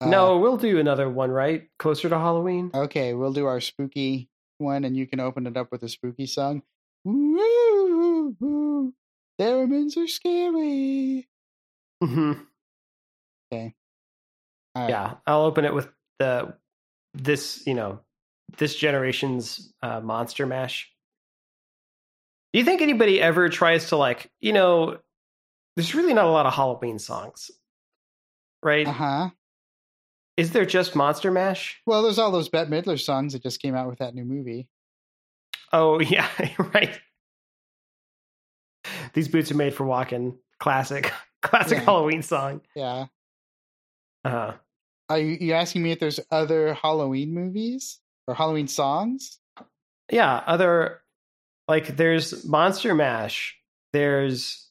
[0.00, 1.68] Uh, no, we'll do another one, right?
[1.78, 2.70] Closer to Halloween.
[2.74, 4.28] Okay, we'll do our spooky
[4.62, 6.62] one, and you can open it up with a spooky song.
[7.04, 8.94] Woo!
[9.40, 11.28] Theremins are scary.
[12.02, 12.32] hmm
[13.52, 13.74] Okay.
[14.76, 14.88] Right.
[14.90, 15.88] Yeah, I'll open it with
[16.18, 16.54] the
[17.14, 18.00] this you know
[18.58, 20.90] this generation's uh, Monster Mash.
[22.52, 24.98] Do you think anybody ever tries to like you know?
[25.76, 27.50] There's really not a lot of Halloween songs,
[28.62, 28.86] right?
[28.86, 29.30] Uh huh.
[30.36, 31.80] Is there just Monster Mash?
[31.86, 34.68] Well, there's all those Bette Midler songs that just came out with that new movie.
[35.72, 36.28] Oh yeah,
[36.74, 36.98] right.
[39.14, 40.38] These boots are made for walking.
[40.58, 41.12] Classic,
[41.42, 41.84] classic Yeah.
[41.84, 42.60] Halloween song.
[42.74, 43.06] Yeah.
[44.24, 44.52] Uh, huh.
[45.08, 49.38] Are you, you asking me if there's other Halloween movies or Halloween songs?
[50.10, 51.02] yeah, other
[51.68, 53.58] like there's Monster Mash.
[53.92, 54.70] There's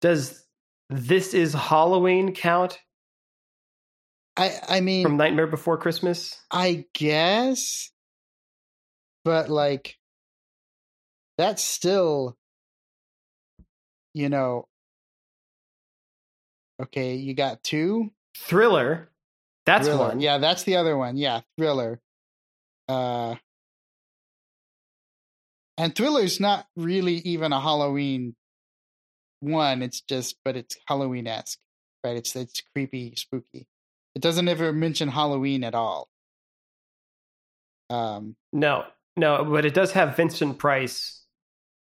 [0.00, 0.44] does
[0.88, 2.78] this is Halloween count
[4.40, 6.40] I I mean, from Nightmare Before Christmas?
[6.50, 7.90] I guess,
[9.22, 9.98] but like,
[11.36, 12.38] that's still,
[14.14, 14.66] you know,
[16.82, 17.16] okay.
[17.16, 18.12] You got two.
[18.38, 19.10] Thriller,
[19.66, 20.08] that's Thriller.
[20.08, 20.20] one.
[20.20, 21.18] Yeah, that's the other one.
[21.18, 22.00] Yeah, Thriller.
[22.88, 23.34] Uh,
[25.76, 28.34] and Thriller's not really even a Halloween
[29.40, 29.82] one.
[29.82, 31.58] It's just, but it's Halloween esque,
[32.02, 32.16] right?
[32.16, 33.66] It's it's creepy, spooky.
[34.14, 36.08] It doesn't ever mention Halloween at all.
[37.88, 38.84] Um, No,
[39.16, 41.24] no, but it does have Vincent Price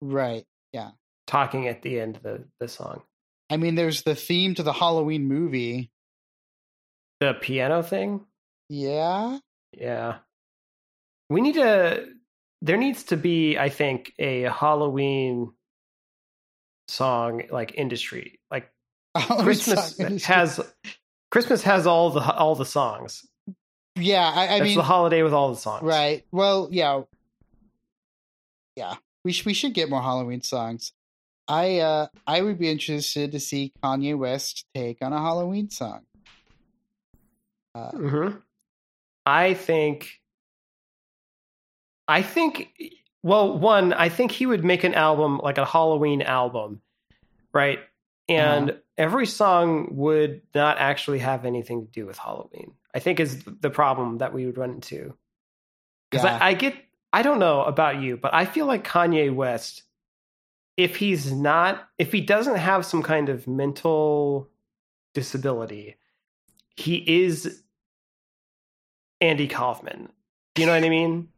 [0.00, 0.44] right.
[0.72, 0.90] Yeah.
[1.26, 3.02] Talking at the end of the the song.
[3.50, 5.90] I mean, there's the theme to the Halloween movie.
[7.20, 8.26] The piano thing.
[8.68, 9.38] Yeah.
[9.72, 10.18] Yeah.
[11.30, 12.06] We need to
[12.62, 15.52] there needs to be, I think, a Halloween
[16.88, 18.40] song like industry.
[18.50, 18.70] Like
[19.16, 20.34] Halloween Christmas industry.
[20.34, 20.60] has
[21.30, 23.26] Christmas has all the all the songs.
[23.96, 25.82] Yeah, I, I That's mean, the holiday with all the songs.
[25.82, 26.24] Right.
[26.30, 27.02] Well, yeah.
[28.76, 28.96] Yeah.
[29.24, 30.92] We sh- we should get more Halloween songs.
[31.48, 36.02] I uh I would be interested to see Kanye West take on a Halloween song.
[37.74, 38.28] Uh, hmm
[39.24, 40.20] I think
[42.08, 42.70] I think
[43.22, 46.80] well, one, I think he would make an album like a Halloween album,
[47.52, 47.80] right?
[48.28, 48.80] And Uh-huh.
[48.98, 52.74] every song would not actually have anything to do with Halloween.
[52.94, 55.14] I think is the problem that we would run into.
[56.10, 56.38] Because yeah.
[56.40, 56.74] I, I get,
[57.12, 59.82] I don't know about you, but I feel like Kanye West,
[60.76, 64.48] if he's not, if he doesn't have some kind of mental
[65.14, 65.96] disability,
[66.76, 67.62] he is
[69.20, 70.10] Andy Kaufman.
[70.54, 71.28] Do you know what I mean?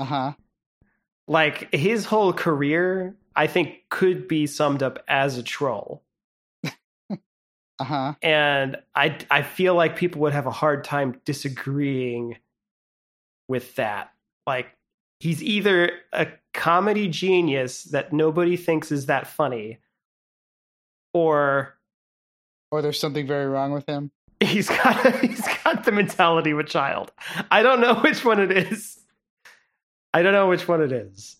[0.00, 0.32] uh-huh.
[1.26, 6.03] Like his whole career, I think could be summed up as a troll.
[7.80, 8.14] Uh-huh.
[8.22, 12.36] and I I feel like people would have a hard time disagreeing
[13.48, 14.12] with that.
[14.46, 14.68] Like
[15.20, 19.78] he's either a comedy genius that nobody thinks is that funny,
[21.12, 21.74] or
[22.70, 24.10] Or there's something very wrong with him.
[24.40, 27.12] he's got he's got the mentality of a child.
[27.50, 28.98] I don't know which one it is.
[30.12, 31.36] I don't know which one it is.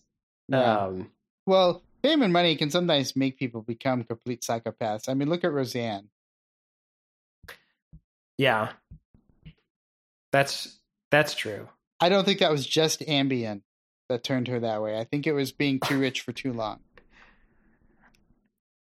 [0.49, 0.79] Yeah.
[0.79, 1.11] Um,
[1.45, 5.07] well, fame and money can sometimes make people become complete psychopaths.
[5.07, 6.09] I mean, look at Roseanne.
[8.37, 8.71] Yeah,
[10.31, 10.79] that's
[11.11, 11.69] that's true.
[11.99, 13.61] I don't think that was just Ambien
[14.09, 14.97] that turned her that way.
[14.97, 16.79] I think it was being too rich for too long.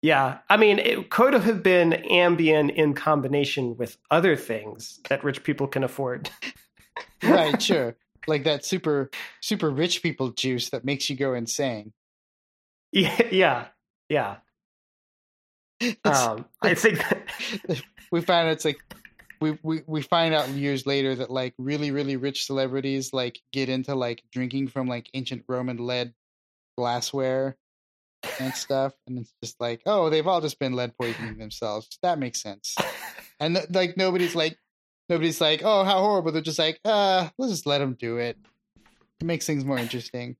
[0.01, 5.43] Yeah, I mean, it could have been Ambien in combination with other things that rich
[5.43, 6.29] people can afford.
[7.23, 7.95] right, sure.
[8.27, 9.09] Like that super
[9.41, 11.93] super rich people juice that makes you go insane.
[12.91, 13.67] yeah, yeah,
[14.09, 14.37] yeah.
[16.03, 17.81] Um, I think that,
[18.11, 18.79] we found it's like
[19.39, 23.69] we, we we find out years later that like really really rich celebrities like get
[23.69, 26.13] into like drinking from like ancient Roman lead
[26.77, 27.57] glassware
[28.39, 31.97] and stuff, and it's just like oh they've all just been lead poisoning themselves.
[32.01, 32.75] That makes sense.
[33.39, 34.57] And like nobody's like
[35.09, 36.31] nobody's like oh how horrible.
[36.31, 38.35] They're just like uh let's just let them do it.
[39.19, 40.37] It makes things more interesting.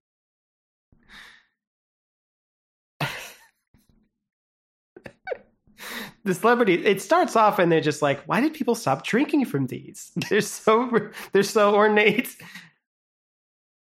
[6.28, 6.86] The celebrity.
[6.86, 10.12] It starts off and they're just like, "Why did people stop drinking from these?
[10.30, 10.90] They're so
[11.32, 12.36] they're so ornate.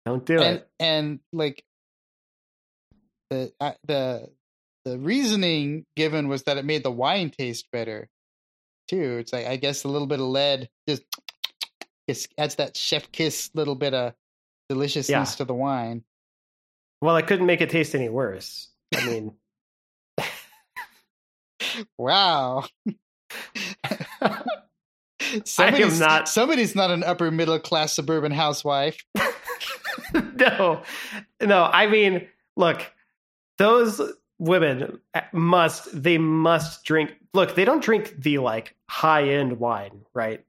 [0.05, 1.63] Don't do and it." and like
[3.29, 4.29] the uh, the
[4.85, 8.09] the reasoning given was that it made the wine taste better
[8.87, 9.17] too.
[9.19, 11.03] It's like I guess a little bit of lead just
[12.07, 14.13] it adds that chef kiss little bit of
[14.69, 15.35] deliciousness Yeah.
[15.37, 16.03] to the wine.
[17.01, 18.69] Well, I couldn't make it taste any worse.
[18.95, 19.35] I mean,
[21.97, 22.65] Wow.
[25.45, 28.97] somebody's not- somebody's not an upper middle class suburban housewife.
[30.13, 30.81] no,
[31.41, 31.63] no.
[31.63, 32.81] I mean, look,
[33.57, 34.01] those
[34.39, 37.11] women uh, must they must drink.
[37.33, 40.43] Look, they don't drink the like high end wine, right?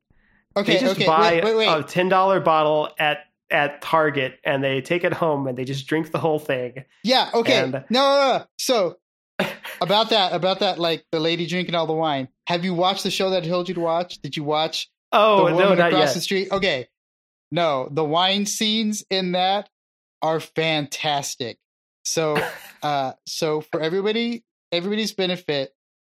[0.56, 1.68] Okay, they just okay, buy wait, wait, wait.
[1.68, 3.18] a ten dollar bottle at
[3.50, 6.84] at Target and they take it home and they just drink the whole thing.
[7.02, 7.30] Yeah.
[7.32, 7.62] Okay.
[7.62, 8.44] And- no, no, no.
[8.58, 8.98] So
[9.80, 12.28] about that, about that, like the lady drinking all the wine.
[12.46, 14.18] Have you watched the show that I told you to watch?
[14.18, 16.14] Did you watch Oh the no, woman not across yet.
[16.14, 16.48] the street?
[16.52, 16.88] Okay.
[17.50, 19.68] No, the wine scenes in that
[20.22, 21.58] are fantastic.
[22.04, 22.36] So,
[22.82, 25.74] uh, so for everybody, everybody's benefit,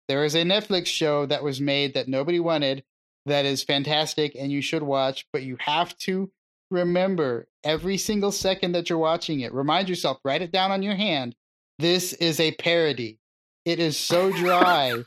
[0.09, 2.85] there is a Netflix show that was made that nobody wanted
[3.27, 6.31] that is fantastic and you should watch, but you have to
[6.71, 9.53] remember every single second that you're watching it.
[9.55, 11.37] Remind yourself, write it down on your hand.
[11.79, 13.19] This is a parody.
[13.65, 15.05] It is so dry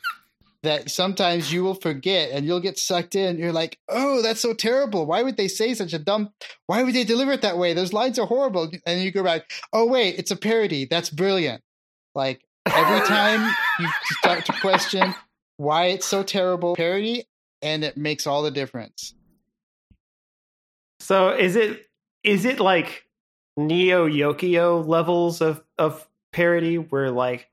[0.62, 3.38] that sometimes you will forget and you'll get sucked in.
[3.38, 5.06] You're like, oh, that's so terrible.
[5.06, 6.30] Why would they say such a dumb?
[6.66, 7.72] Why would they deliver it that way?
[7.74, 8.70] Those lines are horrible.
[8.86, 10.86] And you go back, oh, wait, it's a parody.
[10.86, 11.62] That's brilliant.
[12.14, 13.88] Like every time you
[14.18, 15.14] start to question
[15.56, 17.24] why it's so terrible, parody,
[17.62, 19.14] and it makes all the difference.
[21.00, 21.86] So is it
[22.24, 23.04] is it like
[23.56, 27.48] Neo Yokio levels of of parody where like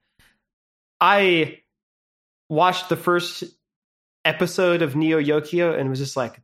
[1.03, 1.59] I
[2.47, 3.43] watched the first
[4.23, 6.41] episode of Neo Yokio and was just like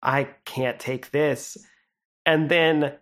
[0.00, 1.58] I can't take this.
[2.24, 2.94] And then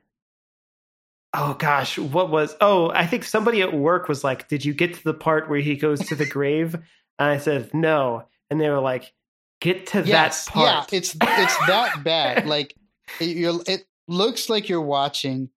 [1.35, 4.95] oh gosh, what was Oh, I think somebody at work was like, "Did you get
[4.95, 6.73] to the part where he goes to the grave?"
[7.19, 9.13] And I said, "No." And they were like,
[9.61, 12.47] "Get to Yes, that part." yeah, it's it's that bad.
[12.47, 12.75] Like
[13.21, 15.51] it, you're, it looks like you're watching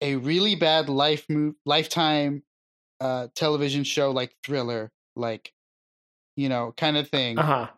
[0.00, 2.42] a really bad life move, lifetime
[3.02, 5.52] uh, television show like Thriller, like
[6.36, 7.38] you know, kind of thing.
[7.38, 7.68] uh-huh.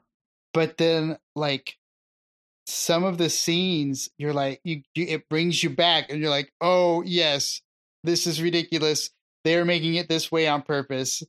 [0.53, 1.77] But then, like
[2.67, 6.53] some of the scenes, you're like, you, you it brings you back, and you're like,
[6.61, 7.63] oh yes,
[8.05, 9.11] this is ridiculous.
[9.45, 11.23] They're making it this way on purpose,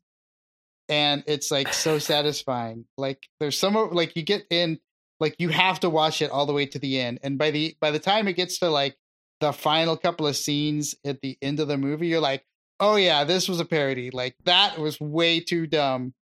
[0.89, 2.86] and it's like so satisfying.
[2.98, 4.80] Like there's some like you get in
[5.20, 7.76] like you have to watch it all the way to the end and by the
[7.80, 8.98] by the time it gets to like
[9.39, 12.46] the final couple of scenes at the end of the movie you're like
[12.80, 16.14] oh yeah this was a parody like that was way too dumb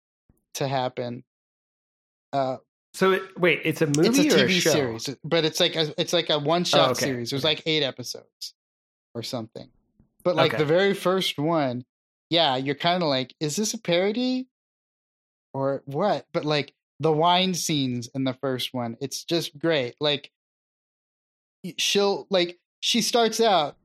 [0.54, 1.24] to happen
[2.32, 2.56] uh
[2.94, 4.70] So it, wait, it's a movie it's a or a tv show?
[4.72, 7.06] series but it's like a it's like a one shot Oh, okay.
[7.06, 7.54] series there's Okay.
[7.56, 8.54] like eight episodes
[9.14, 9.70] or something
[10.24, 10.58] but like Okay.
[10.58, 11.84] the very first one
[12.30, 14.46] yeah you're kind of like is this a parody
[15.54, 20.30] or what but like the wine scenes in the first one it's just great like
[21.78, 23.76] she'll like she starts out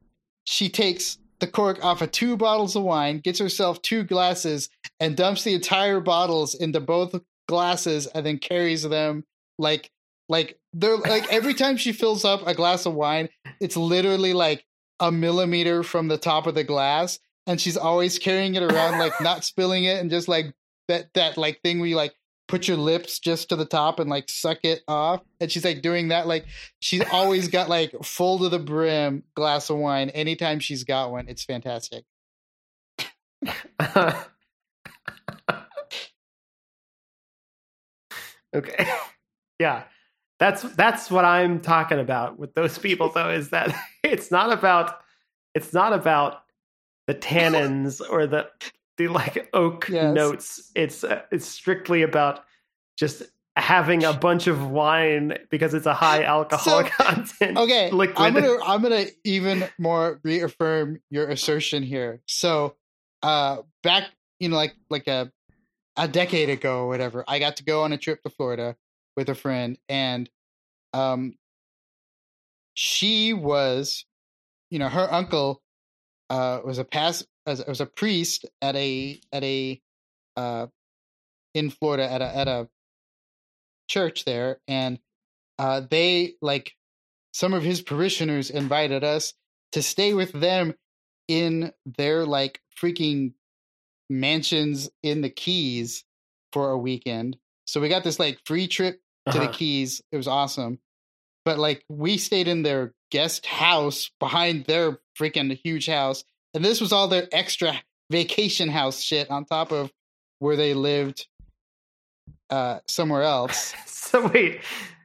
[0.45, 4.69] she takes the cork off of two bottles of wine gets herself two glasses
[4.99, 9.23] and dumps the entire bottles into both glasses and then carries them
[9.57, 9.91] like
[10.29, 13.29] like they're like every time she fills up a glass of wine
[13.59, 14.65] it's literally like
[14.99, 19.13] a millimeter from the top of the glass and she's always carrying it around like
[19.21, 20.53] not spilling it and just like
[20.87, 22.13] that that like thing you like
[22.47, 25.81] put your lips just to the top and like suck it off and she's like
[25.81, 26.45] doing that like
[26.79, 31.27] she's always got like full to the brim glass of wine anytime she's got one
[31.27, 32.03] it's fantastic
[38.55, 38.87] okay.
[39.59, 39.83] Yeah.
[40.39, 43.73] That's that's what I'm talking about with those people though is that
[44.03, 44.99] it's not about
[45.55, 46.43] it's not about
[47.07, 48.47] the tannins or the
[48.97, 50.13] the like oak Yes.
[50.15, 50.71] notes.
[50.75, 52.43] It's uh, it's strictly about
[52.97, 53.23] just
[53.55, 57.57] having a bunch of wine because it's a high alcohol So- content.
[57.57, 58.15] okay liquid.
[58.19, 62.75] i'm gonna i'm gonna even more reaffirm your assertion here so
[63.23, 65.31] uh back you know like like a
[65.95, 68.75] a decade ago or whatever i got to go on a trip to florida
[69.15, 70.29] with a friend and
[70.93, 71.33] um
[72.75, 74.05] she was
[74.69, 75.63] you know her uncle
[76.29, 76.83] uh was a
[77.47, 79.81] pass was, was a priest at a at a
[80.35, 80.67] uh
[81.53, 82.69] in florida at a at a
[83.89, 84.99] church there and
[85.59, 86.73] uh they like
[87.33, 89.33] some of his parishioners invited us
[89.71, 90.73] to stay with them
[91.27, 93.33] in their like freaking
[94.09, 96.03] mansions in the keys
[96.53, 97.37] for a weekend.
[97.65, 99.53] So we got this like free trip to the Uh-huh.
[99.53, 100.01] keys.
[100.11, 100.79] It was awesome.
[101.45, 106.23] But like we stayed in their guest house behind their freaking huge house
[106.57, 107.73] and this was all their extra
[108.11, 109.91] vacation house shit on top of
[110.39, 111.27] where they lived
[112.49, 113.73] uh somewhere else
[114.07, 114.61] So wait,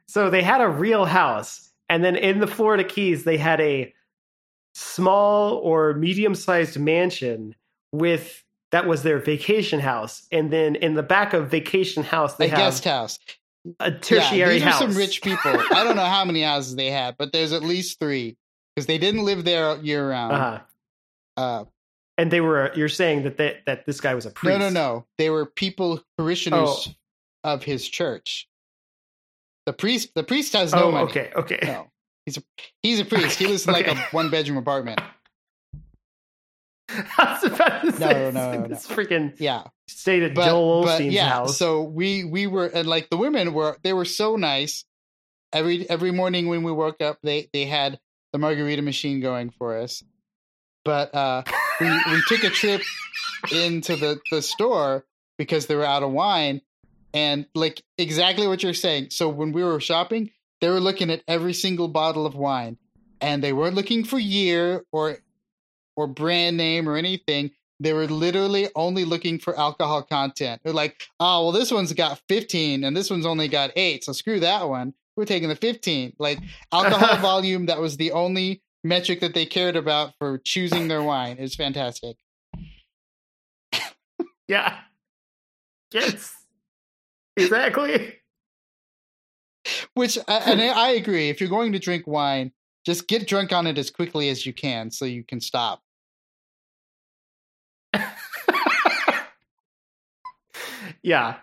[0.07, 3.93] so they had a real house, and then in the Florida Keys they had a
[4.73, 7.53] small or medium-sized mansion
[7.91, 12.45] with that was their vacation house, and then in the back of vacation house they
[12.45, 13.19] a have guest house
[13.79, 14.81] a tertiary yeah, these house.
[14.81, 15.51] are some rich people.
[15.73, 18.37] I don't know how many houses they had, but there's at least three
[18.73, 20.33] because they didn't live there year round.
[20.33, 20.59] Uh-huh.
[21.37, 21.65] Uh,
[22.17, 22.71] and they were.
[22.75, 24.59] You're saying that they, that this guy was a priest?
[24.59, 25.05] No, no, no.
[25.17, 26.89] They were people parishioners
[27.43, 27.53] oh.
[27.53, 28.47] of his church.
[29.65, 31.09] The priest, the priest has no oh, money.
[31.09, 31.59] Okay, okay.
[31.63, 31.87] No,
[32.25, 32.43] he's a
[32.81, 33.39] he's a priest.
[33.39, 33.89] He lives in okay.
[33.89, 35.01] like a one bedroom apartment.
[36.89, 38.75] I was about to say, no, no, no, no.
[38.75, 39.63] freaking yeah.
[39.87, 41.57] Stayed at but, Joel Osteen's yeah, house.
[41.57, 44.85] So we we were and like the women were they were so nice.
[45.53, 47.99] Every every morning when we woke up, they they had
[48.33, 50.03] the margarita machine going for us.
[50.85, 51.43] But uh,
[51.79, 52.81] we we took a trip
[53.51, 55.05] into the the store
[55.37, 56.61] because they were out of wine,
[57.13, 59.09] and like exactly what you're saying.
[59.11, 60.31] So when we were shopping,
[60.61, 62.77] they were looking at every single bottle of wine,
[63.21, 65.17] and they weren't looking for year or
[65.95, 67.51] or brand name or anything.
[67.79, 70.61] They were literally only looking for alcohol content.
[70.63, 74.03] They're like, oh, well, this one's got 15 and this one's only got eight.
[74.03, 74.93] So screw that one.
[75.15, 76.13] We're taking the 15.
[76.17, 76.39] Like
[76.71, 81.37] alcohol volume, that was the only metric that they cared about for choosing their wine.
[81.39, 82.17] It's fantastic.
[84.47, 84.79] yeah.
[85.91, 86.33] Yes.
[87.37, 88.15] Exactly.
[89.93, 91.29] Which, and I agree.
[91.29, 92.51] If you're going to drink wine,
[92.85, 95.81] just get drunk on it as quickly as you can so you can stop.
[101.03, 101.37] yeah.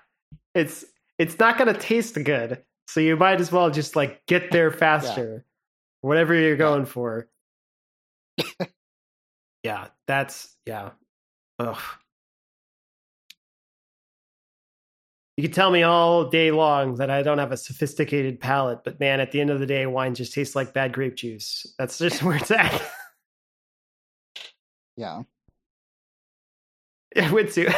[0.55, 0.85] It's
[1.19, 2.63] it's not going to taste good.
[2.89, 5.45] So you might as well just like get there faster.
[6.03, 7.29] Whatever you're going for.
[9.63, 10.91] yeah, that's yeah.
[11.59, 11.79] Ugh.
[15.41, 19.01] You can tell me all day long that I don't have a sophisticated palate, but
[19.01, 21.67] man, at the end of the day, wine just tastes like bad grape juice.
[21.79, 22.83] That's just where it's at.
[24.99, 25.23] yeah.
[27.17, 27.73] I went to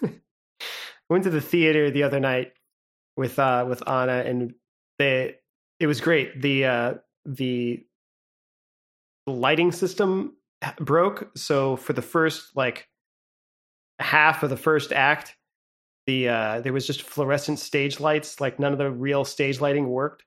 [1.10, 2.52] went to the theater the other night
[3.16, 4.54] with uh with Anna and
[4.98, 5.36] they
[5.78, 6.40] it was great.
[6.40, 6.94] The uh
[7.24, 7.84] the
[9.26, 10.36] lighting system
[10.78, 12.88] broke, so for the first like
[13.98, 15.36] half of the first act,
[16.06, 18.40] the uh, there was just fluorescent stage lights.
[18.40, 20.24] Like none of the real stage lighting worked.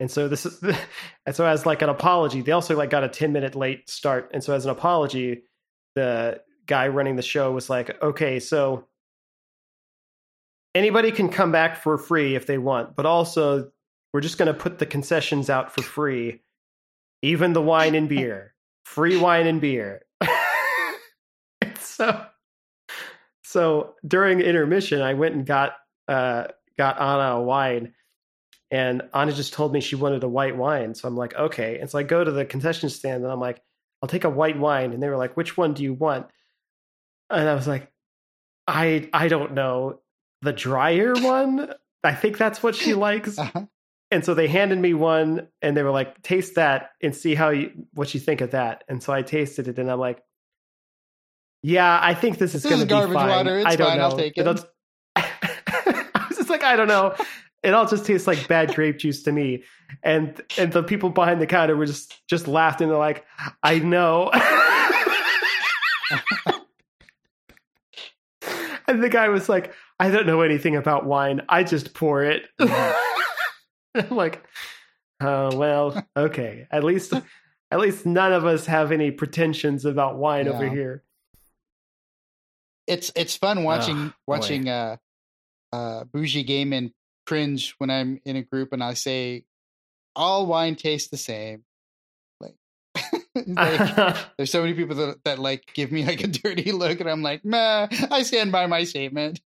[0.00, 0.62] And so this is,
[1.26, 4.30] and so as like an apology, they also like got a ten minute late start.
[4.32, 5.42] And so as an apology,
[5.94, 8.86] the guy running the show was like, okay, so
[10.74, 13.70] anybody can come back for free if they want, but also
[14.12, 16.40] we're just going to put the concessions out for free,
[17.22, 18.54] even the wine and beer,
[18.84, 20.02] free wine and beer.
[21.80, 22.26] so
[23.52, 25.76] so during intermission, I went and got
[26.08, 26.44] uh,
[26.78, 27.92] got Anna a wine,
[28.70, 30.94] and Anna just told me she wanted a white wine.
[30.94, 31.78] So I'm like, okay.
[31.78, 33.62] And so I go to the concession stand, and I'm like,
[34.00, 34.94] I'll take a white wine.
[34.94, 36.26] And they were like, which one do you want?
[37.28, 37.92] And I was like,
[38.66, 40.00] I I don't know,
[40.40, 41.74] the drier one.
[42.02, 43.38] I think that's what she likes.
[43.38, 43.66] Uh-huh.
[44.12, 47.50] And so they handed me one, and they were like, taste that and see how
[47.50, 48.84] you what you think of that.
[48.88, 50.22] And so I tasted it, and I'm like
[51.62, 53.28] yeah, I think this is going to be garbage fine.
[53.28, 53.58] water.
[53.58, 53.98] It's I don't fine.
[53.98, 54.04] know.
[54.04, 54.46] I'll take it.
[55.16, 57.14] I was just like, I don't know.
[57.62, 59.62] It all just tastes like bad grape juice to me.
[60.02, 63.24] And and the people behind the counter were just just laughed and they're like,
[63.62, 64.32] I know.
[68.88, 71.42] and the guy was like, I don't know anything about wine.
[71.48, 72.46] I just pour it.
[73.94, 74.44] I'm like,
[75.20, 76.66] oh well, okay.
[76.70, 77.12] At least
[77.70, 80.52] at least none of us have any pretensions about wine yeah.
[80.52, 81.02] over here
[82.86, 84.96] it's it's fun watching oh, watching uh
[85.72, 86.90] uh bougie game and
[87.26, 89.44] cringe when I'm in a group and I say
[90.14, 91.64] all wine tastes the same.
[92.40, 92.56] Like,
[93.34, 97.08] like there's so many people that, that like give me like a dirty look and
[97.08, 99.40] I'm like, nah, I stand by my statement.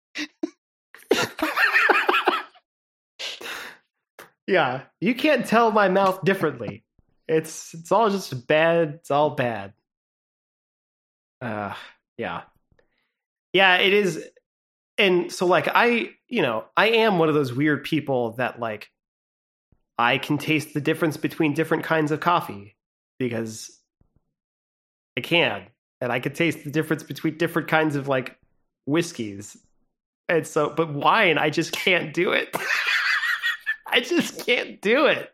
[4.47, 6.85] Yeah, you can't tell my mouth differently.
[7.29, 8.95] It's it's all just bad.
[9.01, 9.73] It's all bad.
[11.41, 11.75] Uh,
[12.17, 12.43] yeah
[13.57, 14.23] yeah, it is.
[14.99, 18.91] And so, like, I, you know, I am one of those weird people that, like,
[19.99, 22.77] I can taste the difference between different kinds of coffee
[23.19, 23.81] because
[25.17, 25.63] I can.
[26.03, 28.39] And I can taste the difference between different kinds of, like,
[28.85, 29.57] whiskeys.
[30.29, 32.55] And so, but wine, I just can't do it.
[33.87, 35.31] I just can't do it.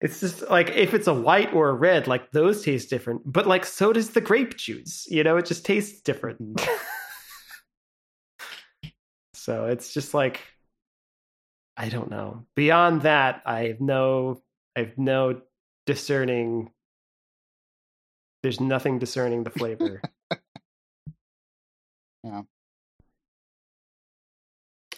[0.00, 3.22] It's just like if it's a white or a red, like those taste different.
[3.24, 5.06] But like so does the grape juice.
[5.10, 6.60] You know, it just tastes different.
[9.34, 10.40] so it's just like
[11.76, 12.46] I don't know.
[12.54, 14.40] Beyond that, I have no
[14.76, 15.40] I have no
[15.84, 16.70] discerning
[18.42, 20.00] there's nothing discerning the flavor.
[22.22, 22.42] yeah.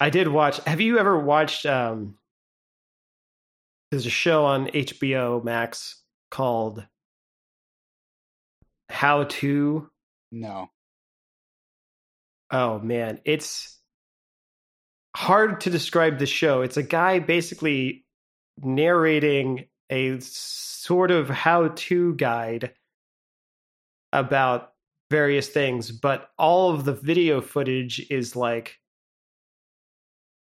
[0.01, 2.17] I did watch have you ever watched um
[3.91, 6.87] there's a show on HBO Max called
[8.89, 9.91] How to?
[10.33, 10.71] No.
[12.53, 13.79] Oh man, it's
[15.17, 16.63] hard to describe the show.
[16.63, 18.05] It's a guy basically
[18.59, 22.73] narrating a sort of how-to guide
[24.13, 24.73] about
[25.11, 28.77] various things, but all of the video footage is like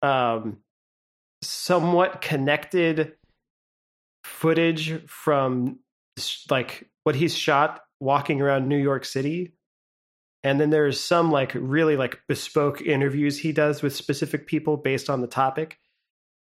[0.02, 0.58] um
[1.42, 3.12] somewhat connected
[4.24, 5.78] footage from
[6.50, 9.52] like what he's shot walking around New York City.
[10.44, 15.10] And then there's some like really like bespoke interviews he does with specific people based
[15.10, 15.78] on the topic.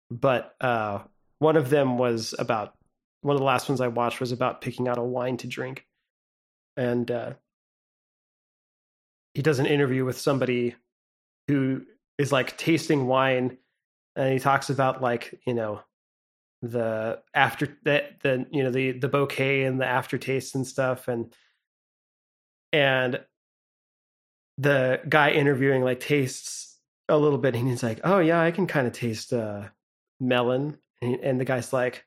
[0.10, 1.00] But uh
[1.40, 2.76] one of them was about
[3.22, 5.86] one of the last ones I watched was about picking out a wine to drink.
[6.78, 7.34] And uh
[9.34, 10.76] he does an interview with somebody
[11.48, 11.86] who
[12.22, 13.58] is like tasting wine
[14.16, 15.82] and he talks about like you know
[16.62, 21.34] the after that the you know the the bouquet and the aftertaste and stuff and
[22.72, 23.20] and
[24.60, 26.78] the guy interviewing like tastes
[27.10, 29.64] a little bit and he's like oh yeah i can kind of taste uh
[30.20, 32.06] melon and, and the guy's like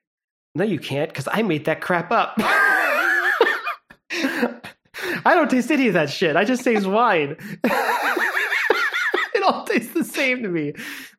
[0.54, 2.38] no you can't because i made that crap up
[5.26, 6.36] I don't taste any of that shit.
[6.36, 7.36] I just taste wine.
[9.52, 10.72] all tastes the same to me.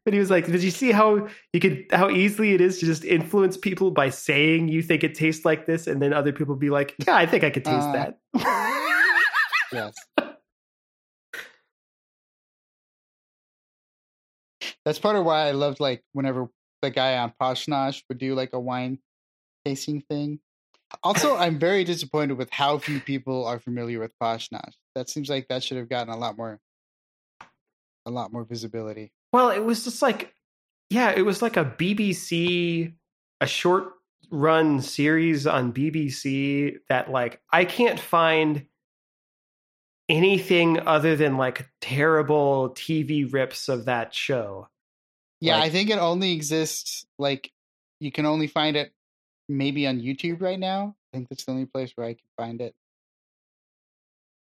[0.04, 2.86] But he was like, "Did you see how you could how easily it is to
[2.86, 6.56] just influence people by saying you think it tastes like this, and then other people
[6.56, 8.18] be like, yeah, I think I could taste uh, that."
[9.72, 9.94] yes.
[14.86, 16.48] That's part of why I loved like whenever
[16.82, 19.00] the guy on Posh Nosh would do like a wine
[19.66, 20.40] tasting thing
[21.04, 24.74] also, I'm very disappointed with how few people are familiar with Posh Nosh.
[24.96, 26.60] That seems like that should have gotten a lot more,
[28.06, 29.12] a lot more visibility.
[29.34, 30.34] Well, it was just like,
[30.90, 32.94] yeah, it was like a BBC,
[33.42, 33.94] a short
[34.32, 38.66] run series on BBC that like I can't find
[40.10, 44.70] anything other than like terrible TV rips of that show.
[45.42, 47.52] Yeah, like, I think it only exists like
[48.00, 48.94] you can only find it
[49.50, 50.96] maybe on YouTube right now.
[51.14, 52.76] I think that's the only place where I can find it.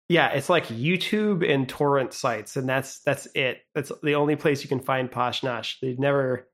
[0.09, 3.59] Yeah, it's like YouTube and torrent sites, and that's that's it.
[3.75, 5.75] That's the only place you can find Posh Nosh.
[5.83, 6.49] They've never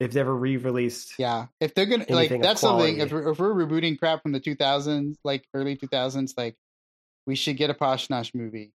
[0.00, 1.14] they've never re-released.
[1.18, 2.98] Yeah, if they're gonna like that's something.
[3.00, 6.56] If we're, if we're rebooting crap from the 2000s, like early 2000s, like
[7.26, 8.72] we should get a Posh Nosh movie.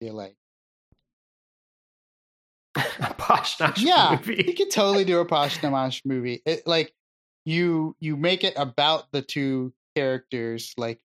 [0.00, 0.36] Feel like
[2.76, 4.44] a Posh Nosh yeah, movie.
[4.46, 6.42] you could totally do a Posh Nosh movie.
[6.46, 6.92] It, like
[7.44, 11.00] you you make it about the two characters, like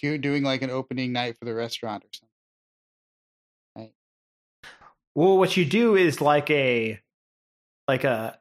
[0.00, 2.28] doing like an opening night for the restaurant or something.
[3.76, 3.92] Right.
[5.14, 7.00] Well, what you do is like a
[7.86, 8.38] like a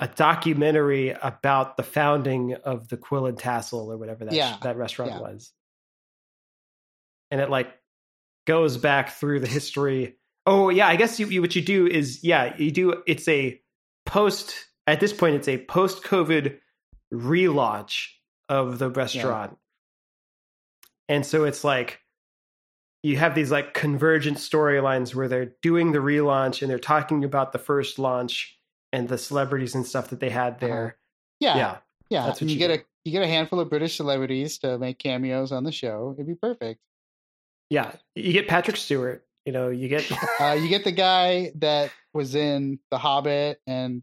[0.00, 4.56] a documentary about the founding of the Quill and Tassel or whatever that yeah.
[4.62, 5.20] that restaurant yeah.
[5.20, 5.52] was,
[7.30, 7.72] and it like
[8.46, 10.16] goes back through the history.
[10.46, 13.60] Oh yeah, I guess you, you what you do is yeah you do it's a
[14.06, 16.58] post at this point, it's a post COVID
[17.12, 18.06] relaunch
[18.48, 19.58] of the restaurant.
[21.08, 22.00] And so it's like
[23.02, 27.52] you have these like convergent storylines where they're doing the relaunch and they're talking about
[27.52, 28.58] the first launch
[28.92, 30.66] and the celebrities and stuff that they had uh-huh.
[30.66, 30.86] there.
[30.86, 30.94] Uh-huh.
[31.40, 31.56] Yeah.
[31.56, 31.76] Yeah.
[32.10, 32.26] Yeah.
[32.26, 32.74] That's what you, you get do.
[32.74, 36.14] a you get a handful of British celebrities to make cameos on the show.
[36.16, 36.80] It'd be perfect.
[37.70, 37.92] Yeah.
[38.14, 39.24] You get Patrick Stewart.
[39.46, 40.10] You know, you get
[40.40, 44.02] uh, you get the guy that was in The Hobbit and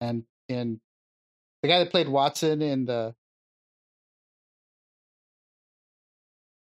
[0.00, 0.80] and in
[1.62, 3.14] the guy that played Watson in the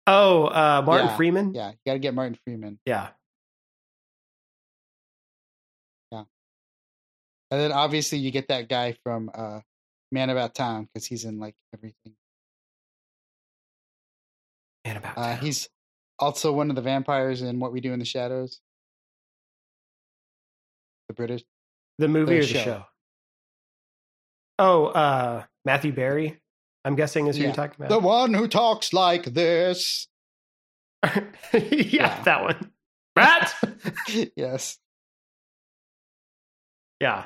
[0.07, 1.53] Oh, uh, Martin yeah, Freeman.
[1.53, 2.79] Yeah, you got to get Martin Freeman.
[2.85, 3.09] Yeah,
[6.11, 6.23] yeah,
[7.51, 9.61] and then obviously you get that guy from uh,
[10.11, 12.13] Man About Town because he's in like everything.
[14.85, 15.67] Man About uh, He's
[16.19, 18.61] also one of the vampires in What We Do in the Shadows.
[21.09, 21.43] The British.
[21.97, 22.63] The movie the or the show?
[22.63, 22.85] show?
[24.59, 26.39] Oh, uh, Matthew Berry.
[26.85, 27.47] I'm guessing is who yeah.
[27.47, 27.89] you're talking about.
[27.89, 30.07] The one who talks like this.
[31.03, 31.21] yeah,
[31.51, 32.71] yeah, that one.
[33.15, 33.53] Matt.
[34.35, 34.77] yes.
[36.99, 37.25] Yeah.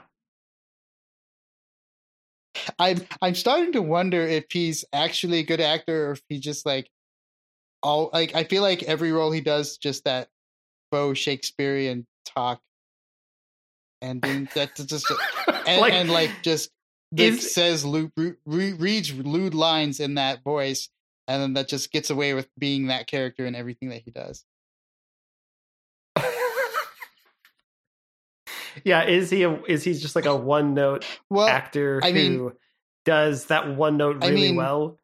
[2.77, 6.65] I'm I'm starting to wonder if he's actually a good actor or if he just
[6.65, 6.89] like
[7.83, 10.29] all like I feel like every role he does just that
[10.91, 12.61] faux Shakespearean talk
[14.01, 15.05] and that's just
[15.67, 16.69] and, like, and like just
[17.15, 18.35] is, says lewd, re,
[18.73, 20.89] reads lewd lines in that voice,
[21.27, 24.45] and then that just gets away with being that character and everything that he does.
[28.83, 32.13] yeah, is he a, is he just like a one note well, actor I who
[32.13, 32.51] mean,
[33.05, 34.97] does that one note really I mean, well?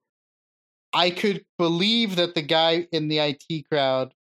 [0.94, 4.14] I could believe that the guy in the IT crowd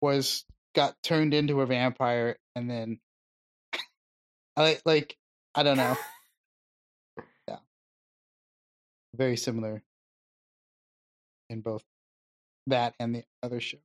[0.00, 0.44] was
[0.74, 3.00] got turned into a vampire and then
[4.56, 5.16] I like
[5.54, 5.96] I don't know.
[9.14, 9.82] Very similar
[11.48, 11.82] in both
[12.68, 13.78] that and the other show.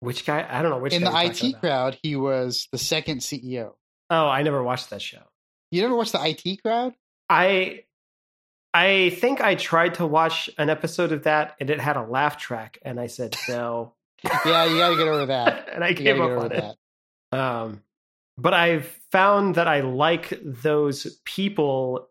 [0.00, 0.46] Which guy?
[0.48, 3.72] I don't know which in the IT crowd, he was the second CEO.
[4.08, 5.22] Oh, I never watched that show.
[5.70, 6.94] You never watched the IT crowd?
[7.28, 7.84] I
[8.72, 12.38] I think I tried to watch an episode of that and it had a laugh
[12.38, 13.94] track and I said no.
[14.44, 15.68] Yeah, you got to get over that.
[15.74, 16.76] and I gave up over on it.
[17.32, 17.38] that.
[17.38, 17.82] Um,
[18.36, 22.09] but I've found that I like those people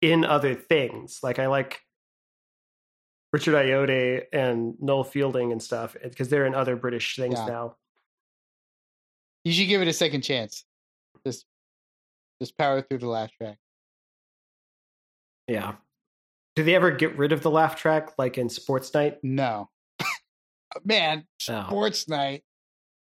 [0.00, 1.20] in other things.
[1.22, 1.80] Like I like
[3.32, 7.46] Richard Ayoade and Noel Fielding and stuff eh, because they're in other British things Yeah.
[7.46, 7.76] now.
[9.44, 10.64] You should give it a second chance.
[11.26, 11.46] Just,
[12.40, 13.56] just power through the laugh track.
[15.46, 15.74] Yeah.
[16.56, 19.18] Do they ever get rid of the laugh track like in Sports Night?
[19.22, 19.70] No,
[20.84, 21.64] man, No.
[21.68, 22.42] sports night.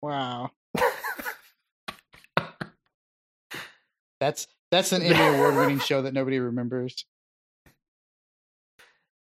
[0.03, 0.51] Wow,
[4.21, 7.05] that's that's an Emmy award winning show that nobody remembers.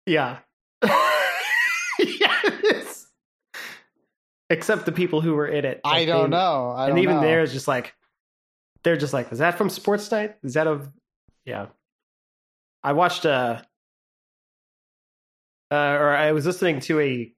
[0.06, 0.38] Yeah.
[1.98, 3.06] is.
[4.50, 5.80] Except the people who were in it.
[5.84, 6.70] I don't they- know.
[6.70, 7.22] I and don't even know.
[7.22, 7.94] there is just like
[8.84, 10.36] they're just like, is that from Sports Night?
[10.42, 10.80] Is that a
[11.44, 11.66] yeah?
[12.82, 13.64] I watched a
[15.70, 17.32] uh, or I was listening to a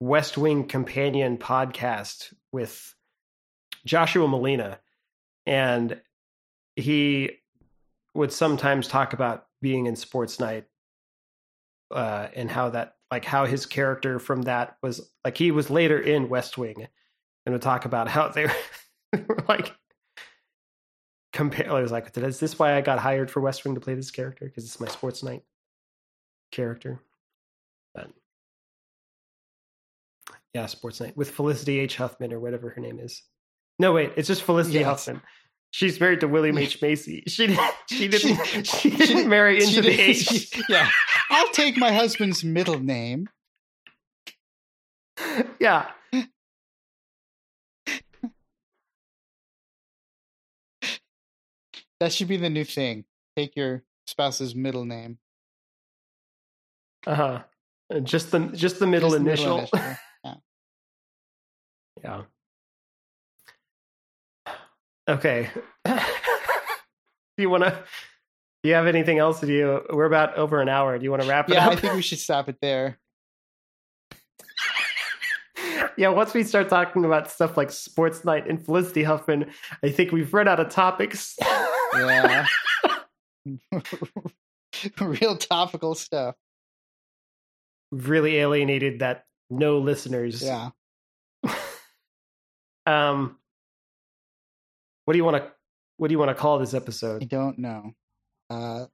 [0.00, 2.94] West Wing companion podcast with
[3.84, 4.78] Joshua Malina,
[5.46, 6.00] and
[6.76, 7.30] he
[8.14, 10.64] would sometimes talk about being in Sports Night
[11.90, 15.98] uh, and how that like how his character from that was like he was later
[15.98, 16.86] in West Wing
[17.44, 18.46] and would talk about how they
[19.12, 19.74] were like
[21.32, 21.70] compare.
[21.70, 24.10] I was like, is this why I got hired for West Wing to play this
[24.10, 24.46] character?
[24.46, 25.42] Because it's my Sports Night
[26.50, 27.00] character.
[27.94, 28.10] But
[30.54, 31.96] yeah, Sports Night with Felicity H.
[31.96, 33.22] Huffman or whatever her name is.
[33.78, 35.06] No, wait, it's just Felicity Yes.
[35.06, 35.22] Huffman.
[35.72, 36.80] She's married to William H.
[36.82, 37.24] Macy.
[37.28, 37.72] She didn't.
[37.88, 38.66] She didn't.
[38.66, 40.54] She, She- didn't marry into the H.
[40.68, 40.88] yeah,
[41.30, 43.28] I'll take my husband's middle name.
[45.60, 45.90] yeah.
[52.00, 53.04] That should be the new thing.
[53.36, 55.18] Take your spouse's middle name.
[57.06, 57.42] Uh huh.
[58.02, 59.58] Just the just the middle Just the initial.
[59.58, 59.78] initial.
[60.24, 60.34] Yeah.
[62.02, 62.22] yeah.
[65.08, 65.50] Okay.
[65.84, 65.94] do
[67.38, 67.82] you want to?
[68.62, 69.40] Do you have anything else?
[69.40, 69.82] To do you?
[69.90, 70.96] We're about over an hour.
[70.96, 71.72] Do you want to wrap it Yeah, up?
[71.72, 72.98] I think we should stop it there.
[75.96, 76.08] yeah.
[76.08, 79.50] Once we start talking about stuff like Sports Night and Felicity Huffman,
[79.82, 81.36] I think we've run out of topics.
[81.94, 82.46] Yeah.
[85.00, 86.34] Real topical stuff.
[87.90, 90.42] really alienated that no listeners.
[90.42, 90.70] Yeah.
[92.84, 93.36] Um.
[95.04, 95.50] What do you want to?
[95.96, 97.22] What do you want to call this episode?
[97.22, 97.92] I don't know.
[98.50, 98.86] Uh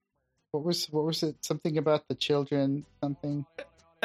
[0.53, 1.37] what was what was it?
[1.45, 3.45] Something about the children, something.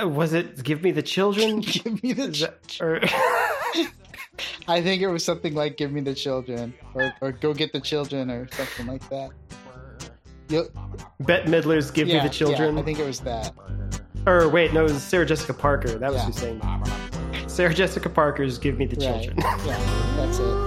[0.02, 1.60] Uh, Was it "Give Me the Children"?
[1.62, 3.00] Give me the ch- or
[4.68, 7.80] I think it was something like "Give me the children" or, or "Go get the
[7.82, 9.30] children" or something like that.
[10.50, 10.70] You'll-
[11.22, 12.76] Bette Midler's "Give yeah, Me the Children"?
[12.76, 13.54] Yeah, I think it was that.
[14.26, 15.98] Or wait, no, it was Sarah Jessica Parker.
[16.00, 16.26] That was Yeah.
[16.26, 17.50] who sang that.
[17.52, 19.24] Sarah Jessica Parker's "Give Me the Right.
[19.24, 20.63] Children." Yeah.